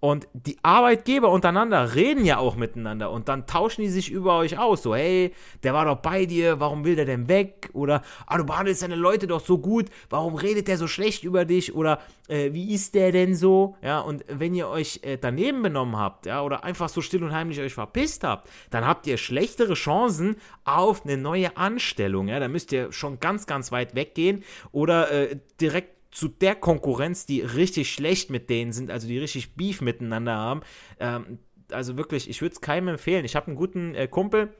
Und 0.00 0.28
die 0.32 0.56
Arbeitgeber 0.62 1.30
untereinander 1.30 1.94
reden 1.94 2.24
ja 2.24 2.38
auch 2.38 2.56
miteinander 2.56 3.10
und 3.10 3.28
dann 3.28 3.46
tauschen 3.46 3.82
die 3.82 3.90
sich 3.90 4.10
über 4.10 4.38
euch 4.38 4.58
aus. 4.58 4.82
So, 4.82 4.94
hey, 4.94 5.34
der 5.62 5.74
war 5.74 5.84
doch 5.84 5.98
bei 5.98 6.24
dir, 6.24 6.58
warum 6.58 6.86
will 6.86 6.96
der 6.96 7.04
denn 7.04 7.28
weg? 7.28 7.68
Oder, 7.74 8.02
ah, 8.26 8.38
du 8.38 8.44
behandelst 8.44 8.82
deine 8.82 8.96
Leute 8.96 9.26
doch 9.26 9.44
so 9.44 9.58
gut, 9.58 9.90
warum 10.08 10.36
redet 10.36 10.68
der 10.68 10.78
so 10.78 10.88
schlecht 10.88 11.22
über 11.22 11.44
dich? 11.44 11.74
Oder, 11.74 12.00
äh, 12.28 12.54
wie 12.54 12.72
ist 12.72 12.94
der 12.94 13.12
denn 13.12 13.34
so? 13.34 13.76
Ja, 13.82 14.00
und 14.00 14.24
wenn 14.26 14.54
ihr 14.54 14.68
euch 14.68 15.00
äh, 15.02 15.18
daneben 15.18 15.62
benommen 15.62 15.98
habt, 15.98 16.24
ja, 16.24 16.42
oder 16.42 16.64
einfach 16.64 16.88
so 16.88 17.02
still 17.02 17.22
und 17.22 17.32
heimlich 17.32 17.60
euch 17.60 17.74
verpisst 17.74 18.24
habt, 18.24 18.48
dann 18.70 18.86
habt 18.86 19.06
ihr 19.06 19.18
schlechtere 19.18 19.74
Chancen 19.74 20.36
auf 20.64 21.04
eine 21.04 21.18
neue 21.18 21.58
Anstellung. 21.58 22.28
Ja, 22.28 22.40
da 22.40 22.48
müsst 22.48 22.72
ihr 22.72 22.90
schon 22.90 23.20
ganz, 23.20 23.46
ganz 23.46 23.70
weit 23.70 23.94
weggehen 23.94 24.44
oder 24.72 25.10
äh, 25.10 25.36
direkt 25.60 25.99
zu 26.10 26.28
der 26.28 26.54
Konkurrenz, 26.54 27.26
die 27.26 27.40
richtig 27.40 27.92
schlecht 27.92 28.30
mit 28.30 28.50
denen 28.50 28.72
sind, 28.72 28.90
also 28.90 29.06
die 29.06 29.18
richtig 29.18 29.54
Beef 29.54 29.80
miteinander 29.80 30.36
haben. 30.36 30.60
Ähm, 30.98 31.38
also 31.70 31.96
wirklich, 31.96 32.28
ich 32.28 32.42
würde 32.42 32.54
es 32.54 32.60
keinem 32.60 32.88
empfehlen. 32.88 33.24
Ich 33.24 33.36
habe 33.36 33.46
einen 33.46 33.56
guten 33.56 33.94
äh, 33.94 34.08
Kumpel, 34.08 34.52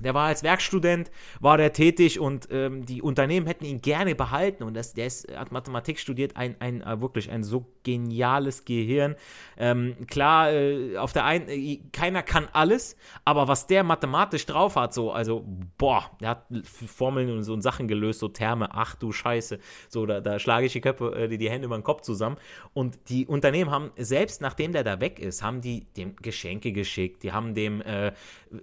der 0.00 0.14
war 0.14 0.26
als 0.26 0.42
Werkstudent, 0.42 1.10
war 1.40 1.56
der 1.56 1.72
tätig 1.72 2.18
und 2.18 2.48
ähm, 2.50 2.84
die 2.84 3.02
Unternehmen 3.02 3.46
hätten 3.46 3.64
ihn 3.64 3.80
gerne 3.80 4.14
behalten 4.14 4.64
und 4.64 4.74
das, 4.74 4.94
der 4.94 5.06
ist, 5.06 5.32
hat 5.36 5.52
Mathematik 5.52 5.98
studiert, 5.98 6.36
ein, 6.36 6.56
ein 6.58 6.82
äh, 6.82 7.00
wirklich 7.00 7.30
ein 7.30 7.44
so 7.44 7.66
geniales 7.84 8.64
Gehirn. 8.64 9.14
Ähm, 9.56 9.94
klar, 10.08 10.52
äh, 10.52 10.96
auf 10.96 11.12
der 11.12 11.24
einen, 11.24 11.48
äh, 11.48 11.80
keiner 11.92 12.22
kann 12.22 12.48
alles, 12.52 12.96
aber 13.24 13.46
was 13.46 13.66
der 13.66 13.84
mathematisch 13.84 14.46
drauf 14.46 14.76
hat, 14.76 14.94
so, 14.94 15.12
also, 15.12 15.44
boah, 15.78 16.10
der 16.20 16.30
hat 16.30 16.46
Formeln 16.64 17.30
und 17.30 17.44
so 17.44 17.60
Sachen 17.60 17.86
gelöst, 17.86 18.20
so 18.20 18.28
Therme, 18.28 18.70
ach 18.72 18.96
du 18.96 19.12
Scheiße, 19.12 19.58
so, 19.88 20.06
da, 20.06 20.20
da 20.20 20.38
schlage 20.38 20.66
ich 20.66 20.72
die 20.72 20.80
Köpfe, 20.80 21.14
äh, 21.14 21.28
die, 21.28 21.38
die 21.38 21.50
Hände 21.50 21.66
über 21.66 21.76
den 21.76 21.84
Kopf 21.84 22.02
zusammen 22.02 22.36
und 22.72 22.98
die 23.08 23.26
Unternehmen 23.26 23.70
haben, 23.70 23.92
selbst 23.96 24.40
nachdem 24.40 24.72
der 24.72 24.82
da 24.82 25.00
weg 25.00 25.18
ist, 25.18 25.42
haben 25.42 25.60
die 25.60 25.86
dem 25.96 26.16
Geschenke 26.16 26.72
geschickt, 26.72 27.22
die 27.22 27.32
haben 27.32 27.54
dem 27.54 27.80
äh, 27.82 28.12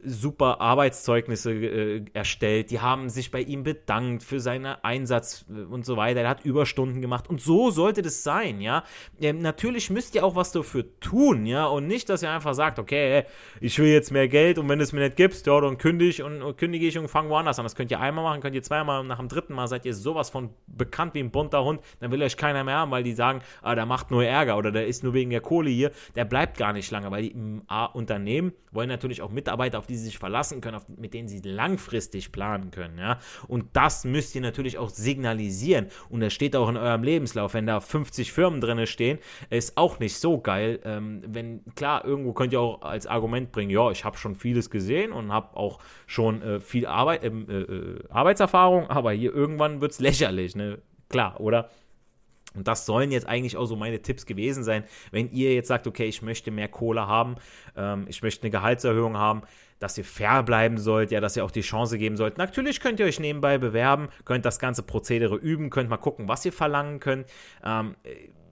super 0.03 0.59
Arbeitszeug 0.61 1.20
Zeugnisse 1.21 1.51
äh, 1.53 2.05
erstellt, 2.13 2.71
die 2.71 2.79
haben 2.79 3.09
sich 3.09 3.31
bei 3.31 3.41
ihm 3.41 3.63
bedankt 3.63 4.23
für 4.23 4.39
seinen 4.39 4.65
Einsatz 4.65 5.45
äh, 5.49 5.61
und 5.61 5.85
so 5.85 5.97
weiter. 5.97 6.21
Er 6.21 6.29
hat 6.29 6.45
Überstunden 6.45 7.01
gemacht 7.01 7.29
und 7.29 7.41
so 7.41 7.69
sollte 7.69 8.01
das 8.01 8.23
sein, 8.23 8.61
ja. 8.61 8.83
Ähm, 9.21 9.39
natürlich 9.39 9.89
müsst 9.89 10.15
ihr 10.15 10.25
auch 10.25 10.35
was 10.35 10.51
dafür 10.51 10.85
tun, 10.99 11.45
ja, 11.45 11.65
und 11.65 11.87
nicht, 11.87 12.09
dass 12.09 12.23
ihr 12.23 12.31
einfach 12.31 12.53
sagt, 12.53 12.79
okay, 12.79 13.23
ich 13.59 13.77
will 13.77 13.87
jetzt 13.87 14.11
mehr 14.11 14.27
Geld 14.27 14.57
und 14.57 14.67
wenn 14.69 14.81
es 14.81 14.93
mir 14.93 15.01
nicht 15.01 15.15
gibst, 15.15 15.45
ja, 15.47 15.59
dann 15.61 15.77
kündige 15.77 16.25
und, 16.25 16.41
und 16.41 16.57
kündige 16.57 16.87
ich 16.87 16.97
und 16.97 17.07
fange 17.07 17.29
woanders 17.29 17.59
an. 17.59 17.65
Das 17.65 17.75
könnt 17.75 17.91
ihr 17.91 17.99
einmal 17.99 18.23
machen, 18.23 18.41
könnt 18.41 18.55
ihr 18.55 18.63
zweimal 18.63 19.01
und 19.01 19.07
nach 19.07 19.19
dem 19.19 19.27
dritten 19.27 19.53
Mal 19.53 19.67
seid 19.67 19.85
ihr 19.85 19.93
sowas 19.93 20.29
von 20.29 20.49
bekannt 20.67 21.13
wie 21.13 21.19
ein 21.19 21.31
bunter 21.31 21.63
Hund, 21.63 21.81
dann 21.99 22.11
will 22.11 22.21
euch 22.23 22.37
keiner 22.37 22.63
mehr 22.63 22.77
haben, 22.77 22.91
weil 22.91 23.03
die 23.03 23.13
sagen, 23.13 23.41
ah, 23.61 23.75
der 23.75 23.85
macht 23.85 24.11
nur 24.11 24.25
Ärger 24.25 24.57
oder 24.57 24.71
der 24.71 24.87
ist 24.87 25.03
nur 25.03 25.13
wegen 25.13 25.29
der 25.29 25.41
Kohle 25.41 25.69
hier, 25.69 25.91
der 26.15 26.25
bleibt 26.25 26.57
gar 26.57 26.73
nicht 26.73 26.89
lange, 26.91 27.11
weil 27.11 27.23
die 27.23 27.31
im 27.31 27.61
Unternehmen 27.93 28.53
wollen 28.71 28.89
natürlich 28.89 29.21
auch 29.21 29.29
Mitarbeiter, 29.29 29.77
auf 29.77 29.87
die 29.87 29.95
sie 29.95 30.05
sich 30.05 30.17
verlassen 30.17 30.61
können, 30.61 30.77
auf, 30.77 30.87
mit 30.87 31.10
mit 31.11 31.13
denen 31.13 31.27
sie 31.27 31.41
langfristig 31.47 32.31
planen 32.31 32.71
können, 32.71 32.97
ja. 32.97 33.19
Und 33.47 33.65
das 33.73 34.05
müsst 34.05 34.33
ihr 34.33 34.41
natürlich 34.41 34.77
auch 34.77 34.89
signalisieren. 34.89 35.87
Und 36.09 36.21
das 36.21 36.31
steht 36.31 36.55
auch 36.55 36.69
in 36.69 36.77
eurem 36.77 37.03
Lebenslauf. 37.03 37.53
Wenn 37.53 37.67
da 37.67 37.81
50 37.81 38.31
Firmen 38.31 38.61
drin 38.61 38.87
stehen, 38.87 39.19
ist 39.49 39.77
auch 39.77 39.99
nicht 39.99 40.17
so 40.17 40.39
geil. 40.39 40.79
Ähm, 40.85 41.21
wenn, 41.27 41.65
klar, 41.75 42.05
irgendwo 42.05 42.31
könnt 42.31 42.53
ihr 42.53 42.61
auch 42.61 42.81
als 42.81 43.07
Argument 43.07 43.51
bringen, 43.51 43.71
ja, 43.71 43.91
ich 43.91 44.05
habe 44.05 44.17
schon 44.17 44.35
vieles 44.35 44.69
gesehen 44.69 45.11
und 45.11 45.33
habe 45.33 45.57
auch 45.57 45.79
schon 46.07 46.41
äh, 46.41 46.59
viel 46.61 46.85
Arbeit, 46.85 47.25
ähm, 47.25 47.45
äh, 47.49 47.61
äh, 47.61 47.99
Arbeitserfahrung, 48.09 48.89
aber 48.89 49.11
hier 49.11 49.33
irgendwann 49.33 49.81
wird 49.81 49.91
es 49.91 49.99
lächerlich, 49.99 50.55
ne? 50.55 50.79
Klar, 51.09 51.41
oder? 51.41 51.69
Und 52.55 52.67
das 52.67 52.85
sollen 52.85 53.11
jetzt 53.11 53.27
eigentlich 53.27 53.57
auch 53.57 53.65
so 53.65 53.75
meine 53.75 54.01
Tipps 54.01 54.25
gewesen 54.25 54.63
sein. 54.63 54.83
Wenn 55.11 55.31
ihr 55.31 55.53
jetzt 55.53 55.67
sagt, 55.67 55.87
okay, 55.87 56.05
ich 56.05 56.21
möchte 56.21 56.51
mehr 56.51 56.67
Kohle 56.67 57.07
haben, 57.07 57.35
ähm, 57.75 58.05
ich 58.09 58.21
möchte 58.21 58.43
eine 58.43 58.51
Gehaltserhöhung 58.51 59.17
haben, 59.17 59.43
dass 59.79 59.97
ihr 59.97 60.05
fair 60.05 60.43
bleiben 60.43 60.77
sollt, 60.77 61.11
ja, 61.11 61.19
dass 61.19 61.35
ihr 61.35 61.43
auch 61.43 61.51
die 61.51 61.61
Chance 61.61 61.97
geben 61.97 62.15
sollt. 62.15 62.37
Natürlich 62.37 62.79
könnt 62.79 62.99
ihr 62.99 63.05
euch 63.05 63.19
nebenbei 63.19 63.57
bewerben, 63.57 64.09
könnt 64.25 64.45
das 64.45 64.59
ganze 64.59 64.83
Prozedere 64.83 65.35
üben, 65.35 65.69
könnt 65.69 65.89
mal 65.89 65.97
gucken, 65.97 66.27
was 66.27 66.45
ihr 66.45 66.53
verlangen 66.53 66.99
könnt. 66.99 67.25
Ähm, 67.63 67.95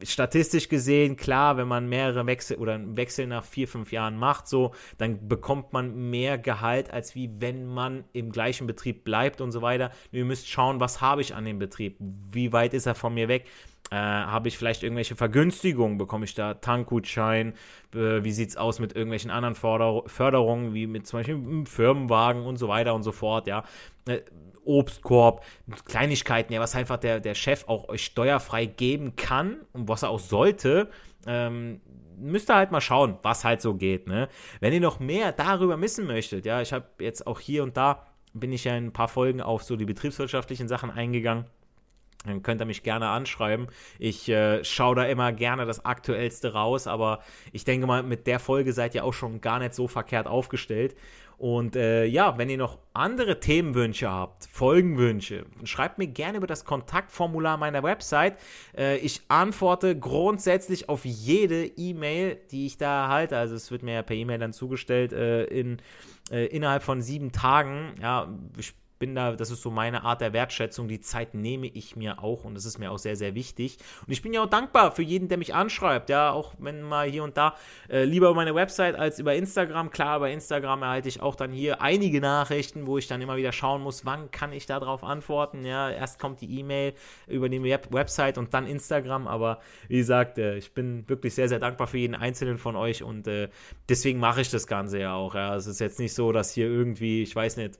statistisch 0.04 0.70
gesehen, 0.70 1.18
klar, 1.18 1.58
wenn 1.58 1.68
man 1.68 1.88
mehrere 1.88 2.26
Wechsel 2.26 2.58
oder 2.58 2.74
einen 2.74 2.98
Wechsel 2.98 3.28
nach 3.28 3.44
vier, 3.44 3.68
fünf 3.68 3.92
Jahren 3.92 4.18
macht, 4.18 4.48
so, 4.48 4.74
dann 4.98 5.28
bekommt 5.28 5.74
man 5.74 6.10
mehr 6.10 6.38
Gehalt, 6.38 6.92
als 6.92 7.16
wie 7.16 7.30
wenn 7.40 7.68
man 7.68 8.06
im 8.14 8.32
gleichen 8.32 8.66
Betrieb 8.66 9.04
bleibt 9.04 9.42
und 9.42 9.52
so 9.52 9.62
weiter. 9.62 9.92
Ihr 10.12 10.26
müsst 10.26 10.50
schauen, 10.50 10.80
was 10.80 11.02
habe 11.02 11.22
ich 11.22 11.36
an 11.36 11.46
dem 11.46 11.60
Betrieb? 11.60 11.98
Wie 12.00 12.54
weit 12.54 12.74
ist 12.74 12.86
er 12.86 12.96
von 12.96 13.14
mir 13.14 13.28
weg? 13.28 13.46
Äh, 13.92 13.96
habe 13.96 14.48
ich 14.48 14.58
vielleicht 14.58 14.84
irgendwelche 14.84 15.16
Vergünstigungen? 15.16 15.98
Bekomme 15.98 16.26
ich 16.26 16.36
da 16.36 16.54
Tankgutschein? 16.54 17.54
Äh, 17.94 18.24
wie 18.24 18.32
sieht 18.32 18.50
es 18.50 18.58
aus 18.58 18.80
mit 18.80 18.96
irgendwelchen 18.96 19.32
anderen 19.32 19.56
Förder 19.56 20.04
Förderungen, 20.06 20.74
wie 20.74 20.86
mit 20.86 21.08
zum 21.08 21.20
Beispiel 21.20 21.66
Firmenwagen 21.66 22.44
und 22.44 22.58
so 22.58 22.68
weiter 22.68 22.94
und 22.94 23.04
so 23.04 23.12
fort, 23.12 23.48
ja? 23.48 23.64
Äh, 24.08 24.20
Obstkorb, 24.66 25.44
Kleinigkeiten, 25.86 26.54
ja, 26.54 26.60
was 26.60 26.76
einfach 26.76 26.98
der, 26.98 27.20
der 27.20 27.34
Chef 27.34 27.68
auch 27.68 27.90
euch 27.90 28.06
steuerfrei 28.06 28.68
geben 28.68 29.16
kann 29.16 29.58
und 29.74 29.88
was 29.88 30.04
er 30.04 30.10
auch 30.10 30.20
sollte. 30.20 30.90
Ähm, 31.26 31.82
müsst 32.18 32.52
ihr 32.52 32.56
halt 32.56 32.72
mal 32.72 32.82
schauen, 32.82 33.18
was 33.24 33.44
halt 33.44 33.62
so 33.62 33.74
geht. 33.74 34.06
Ne? 34.06 34.28
Wenn 34.60 34.74
ihr 34.74 34.82
noch 34.82 35.00
mehr 35.00 35.32
darüber 35.32 35.80
wissen 35.82 36.06
möchtet, 36.06 36.46
ja, 36.46 36.62
ich 36.62 36.72
habe 36.74 36.86
jetzt 37.00 37.26
auch 37.26 37.40
hier 37.40 37.64
und 37.64 37.78
da, 37.78 38.06
bin 38.34 38.52
ich 38.54 38.66
ja 38.66 38.78
in 38.78 38.88
ein 38.88 38.94
paar 38.94 39.08
Folgen 39.08 39.42
auf 39.42 39.64
so 39.64 39.76
die 39.76 39.86
betriebswirtschaftlichen 39.86 40.68
Sachen 40.68 40.92
eingegangen 40.92 41.46
dann 42.26 42.44
könnt 42.44 42.62
ihr 42.62 42.66
mich 42.66 42.84
gerne 42.84 43.08
anschreiben. 43.08 43.68
Ich 43.98 44.28
äh, 44.28 44.64
schaue 44.64 44.96
da 44.96 45.04
immer 45.06 45.32
gerne 45.32 45.66
das 45.66 45.86
Aktuellste 45.86 46.54
raus, 46.54 46.86
aber 46.86 47.20
ich 47.54 47.64
denke 47.64 47.88
mal, 47.88 48.04
mit 48.04 48.28
der 48.28 48.40
Folge 48.40 48.74
seid 48.74 48.94
ihr 48.94 49.06
auch 49.06 49.14
schon 49.14 49.40
gar 49.42 49.60
nicht 49.60 49.74
so 49.74 49.88
verkehrt 49.88 50.28
aufgestellt. 50.28 50.96
Und 51.40 51.78
äh, 51.78 52.04
ja, 52.04 52.38
wenn 52.38 52.50
ihr 52.50 52.58
noch 52.58 52.80
andere 52.92 53.40
Themenwünsche 53.40 54.12
habt, 54.12 54.46
Folgenwünsche, 54.52 55.46
schreibt 55.64 55.98
mir 55.98 56.08
gerne 56.08 56.38
über 56.38 56.48
das 56.48 56.66
Kontaktformular 56.66 57.56
meiner 57.56 57.82
Website. 57.82 58.38
Äh, 58.78 58.98
ich 58.98 59.22
antworte 59.30 59.98
grundsätzlich 59.98 60.90
auf 60.90 61.06
jede 61.06 61.66
E-Mail, 61.66 62.38
die 62.52 62.66
ich 62.66 62.78
da 62.78 63.04
erhalte. 63.04 63.38
Also 63.38 63.56
es 63.56 63.72
wird 63.72 63.84
mir 63.84 63.94
ja 63.94 64.02
per 64.04 64.18
E-Mail 64.18 64.40
dann 64.40 64.52
zugestellt 64.52 65.14
äh, 65.14 65.46
in, 65.46 65.78
äh, 66.30 66.48
innerhalb 66.48 66.84
von 66.84 67.02
sieben 67.02 67.32
Tagen. 67.32 67.96
Ja, 68.02 68.28
ich 68.58 68.74
bin 69.00 69.16
da, 69.16 69.36
das 69.36 69.50
ist 69.50 69.62
so 69.62 69.72
meine 69.72 70.04
Art 70.04 70.22
der 70.22 70.34
Wertschätzung. 70.34 70.88
Die 70.88 71.00
Zeit 71.00 71.34
nehme 71.34 71.68
ich 71.68 71.96
mir 71.96 72.22
auch 72.22 72.44
und 72.44 72.54
das 72.54 72.66
ist 72.66 72.78
mir 72.78 72.92
auch 72.92 73.00
sehr, 73.00 73.16
sehr 73.16 73.34
wichtig. 73.34 73.78
Und 74.06 74.12
ich 74.12 74.22
bin 74.22 74.34
ja 74.34 74.44
auch 74.44 74.50
dankbar 74.50 74.92
für 74.92 75.02
jeden, 75.02 75.30
der 75.30 75.38
mich 75.38 75.56
anschreibt. 75.56 76.10
Ja, 76.10 76.32
auch 76.32 76.54
wenn 76.60 76.82
mal 76.82 77.10
hier 77.10 77.24
und 77.24 77.38
da 77.38 77.56
äh, 77.90 78.04
lieber 78.04 78.28
über 78.28 78.36
meine 78.36 78.54
Website 78.54 78.96
als 78.96 79.18
über 79.20 79.34
Instagram. 79.34 79.90
Klar, 79.90 80.20
bei 80.20 80.34
Instagram 80.34 80.84
erhalte 80.84 81.08
ich 81.08 81.22
auch 81.22 81.36
dann 81.36 81.52
hier 81.52 81.82
einige 81.82 82.20
Nachrichten, 82.20 82.86
wo 82.86 82.98
ich 82.98 83.08
dann 83.08 83.22
immer 83.22 83.38
wieder 83.38 83.54
schauen 83.54 83.82
muss, 83.82 84.06
wann 84.06 84.32
kann 84.32 84.52
ich 84.52 84.66
darauf 84.66 85.04
antworten. 85.04 85.66
Ja, 85.66 85.90
erst 85.90 86.20
kommt 86.20 86.42
die 86.42 86.60
E-Mail 86.60 86.94
über 87.28 87.48
die 87.48 87.64
Web 87.64 87.88
Website 87.92 88.38
und 88.38 88.54
dann 88.54 88.68
Instagram. 88.68 89.28
Aber 89.28 89.60
wie 89.88 89.98
gesagt, 89.98 90.38
äh, 90.38 90.58
ich 90.58 90.74
bin 90.74 91.08
wirklich 91.08 91.34
sehr, 91.34 91.48
sehr 91.48 91.60
dankbar 91.60 91.88
für 91.88 91.98
jeden 91.98 92.16
einzelnen 92.16 92.58
von 92.58 92.76
euch 92.76 93.02
und 93.02 93.28
äh, 93.28 93.50
deswegen 93.88 94.20
mache 94.20 94.42
ich 94.42 94.50
das 94.50 94.68
Ganze 94.68 95.00
ja 95.00 95.14
auch. 95.16 95.36
Ja, 95.36 95.56
es 95.56 95.68
ist 95.68 95.80
jetzt 95.80 96.00
nicht 96.00 96.14
so, 96.14 96.32
dass 96.32 96.52
hier 96.52 96.68
irgendwie, 96.68 97.24
ich 97.24 97.36
weiß 97.36 97.58
nicht, 97.58 97.80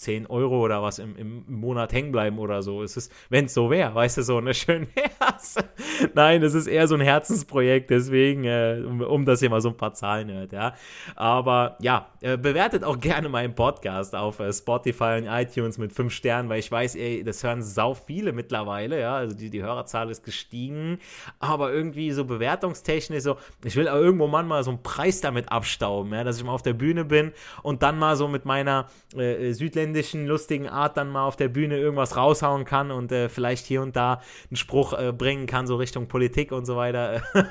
10 0.00 0.26
Euro 0.28 0.64
oder 0.64 0.82
was 0.82 0.98
im, 0.98 1.14
im 1.16 1.44
Monat 1.46 1.92
hängen 1.92 2.10
bleiben 2.10 2.38
oder 2.38 2.62
so. 2.62 2.82
Es 2.82 2.96
ist, 2.96 3.12
wenn 3.28 3.44
es 3.44 3.54
so 3.54 3.70
wäre, 3.70 3.94
weißt 3.94 4.16
du, 4.16 4.22
so 4.22 4.38
eine 4.38 4.54
schöne 4.54 4.86
Herz. 4.94 5.56
Nein, 6.14 6.42
es 6.42 6.54
ist 6.54 6.66
eher 6.66 6.88
so 6.88 6.94
ein 6.94 7.02
Herzensprojekt, 7.02 7.90
deswegen, 7.90 8.44
äh, 8.44 8.82
um, 8.86 9.02
um 9.02 9.24
das 9.26 9.40
hier 9.40 9.50
mal 9.50 9.60
so 9.60 9.68
ein 9.68 9.76
paar 9.76 9.92
Zahlen 9.92 10.32
hört, 10.32 10.52
ja. 10.52 10.74
Aber 11.16 11.76
ja, 11.80 12.08
äh, 12.22 12.38
bewertet 12.38 12.82
auch 12.82 12.98
gerne 12.98 13.28
meinen 13.28 13.54
Podcast 13.54 14.14
auf 14.14 14.40
äh, 14.40 14.50
Spotify 14.54 15.20
und 15.20 15.26
iTunes 15.26 15.76
mit 15.76 15.92
5 15.92 16.10
Sternen, 16.10 16.48
weil 16.48 16.60
ich 16.60 16.72
weiß, 16.72 16.96
ey, 16.96 17.22
das 17.22 17.44
hören 17.44 17.62
sau 17.62 17.92
viele 17.92 18.32
mittlerweile, 18.32 18.98
ja. 18.98 19.16
Also 19.16 19.36
die, 19.36 19.50
die 19.50 19.62
Hörerzahl 19.62 20.10
ist 20.10 20.24
gestiegen, 20.24 20.98
aber 21.40 21.72
irgendwie 21.74 22.10
so 22.12 22.24
bewertungstechnisch 22.24 23.22
so, 23.22 23.36
ich 23.64 23.76
will 23.76 23.84
irgendwo 23.84 24.28
mal 24.28 24.64
so 24.64 24.70
einen 24.70 24.82
Preis 24.82 25.20
damit 25.20 25.52
abstauben, 25.52 26.14
ja, 26.14 26.24
dass 26.24 26.38
ich 26.38 26.44
mal 26.44 26.52
auf 26.52 26.62
der 26.62 26.72
Bühne 26.72 27.04
bin 27.04 27.32
und 27.62 27.82
dann 27.82 27.98
mal 27.98 28.16
so 28.16 28.28
mit 28.28 28.46
meiner 28.46 28.86
äh, 29.14 29.52
südländischen 29.52 29.89
authentischen, 29.90 30.26
lustigen 30.26 30.68
Art 30.68 30.96
dann 30.96 31.10
mal 31.10 31.24
auf 31.24 31.36
der 31.36 31.48
Bühne 31.48 31.78
irgendwas 31.78 32.16
raushauen 32.16 32.64
kann 32.64 32.90
und 32.90 33.10
äh, 33.12 33.28
vielleicht 33.28 33.66
hier 33.66 33.82
und 33.82 33.96
da 33.96 34.20
einen 34.48 34.56
Spruch 34.56 34.92
äh, 34.92 35.12
bringen 35.12 35.46
kann, 35.46 35.66
so 35.66 35.76
Richtung 35.76 36.06
Politik 36.06 36.52
und 36.52 36.64
so 36.64 36.76
weiter. 36.76 37.22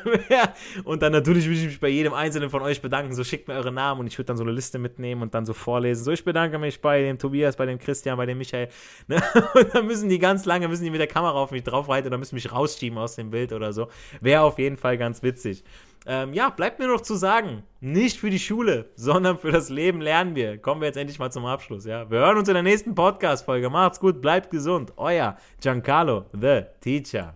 Und 0.83 1.01
dann 1.01 1.11
natürlich 1.11 1.47
will 1.47 1.57
ich 1.57 1.65
mich 1.65 1.79
bei 1.79 1.89
jedem 1.89 2.13
einzelnen 2.13 2.49
von 2.49 2.61
euch 2.61 2.81
bedanken. 2.81 3.13
So 3.13 3.23
schickt 3.23 3.47
mir 3.47 3.55
eure 3.55 3.71
Namen 3.71 4.01
und 4.01 4.07
ich 4.07 4.17
würde 4.17 4.27
dann 4.27 4.37
so 4.37 4.43
eine 4.43 4.51
Liste 4.51 4.79
mitnehmen 4.79 5.21
und 5.21 5.33
dann 5.33 5.45
so 5.45 5.53
vorlesen. 5.53 6.03
So, 6.03 6.11
ich 6.11 6.23
bedanke 6.23 6.57
mich 6.57 6.81
bei 6.81 7.01
dem 7.01 7.17
Tobias, 7.17 7.55
bei 7.55 7.65
dem 7.65 7.79
Christian, 7.79 8.17
bei 8.17 8.25
dem 8.25 8.37
Michael. 8.37 8.69
Ne? 9.07 9.21
Und 9.55 9.73
dann 9.73 9.87
müssen 9.87 10.07
die 10.07 10.19
ganz 10.19 10.45
lange, 10.45 10.67
müssen 10.67 10.83
die 10.83 10.91
mit 10.91 10.99
der 10.99 11.07
Kamera 11.07 11.33
auf 11.33 11.51
mich 11.51 11.63
draufreiten 11.63 12.07
oder 12.07 12.17
müssen 12.17 12.35
mich 12.35 12.51
rausschieben 12.51 12.97
aus 12.99 13.15
dem 13.15 13.31
Bild 13.31 13.53
oder 13.53 13.73
so. 13.73 13.87
Wäre 14.21 14.41
auf 14.41 14.59
jeden 14.59 14.77
Fall 14.77 14.97
ganz 14.97 15.23
witzig. 15.23 15.63
Ähm, 16.05 16.33
ja, 16.33 16.49
bleibt 16.49 16.79
mir 16.79 16.87
noch 16.87 17.01
zu 17.01 17.15
sagen, 17.15 17.63
nicht 17.81 18.19
für 18.19 18.29
die 18.29 18.39
Schule, 18.39 18.89
sondern 18.95 19.37
für 19.37 19.51
das 19.51 19.69
Leben 19.69 20.01
lernen 20.01 20.35
wir. 20.35 20.57
Kommen 20.57 20.81
wir 20.81 20.87
jetzt 20.87 20.97
endlich 20.97 21.19
mal 21.19 21.31
zum 21.31 21.45
Abschluss, 21.45 21.85
ja. 21.85 22.09
Wir 22.09 22.19
hören 22.19 22.37
uns 22.37 22.47
in 22.47 22.53
der 22.53 22.63
nächsten 22.63 22.95
Podcast-Folge. 22.95 23.69
Macht's 23.69 23.99
gut, 23.99 24.21
bleibt 24.21 24.49
gesund. 24.49 24.93
Euer 24.97 25.37
Giancarlo, 25.61 26.25
the 26.33 26.61
Teacher. 26.79 27.35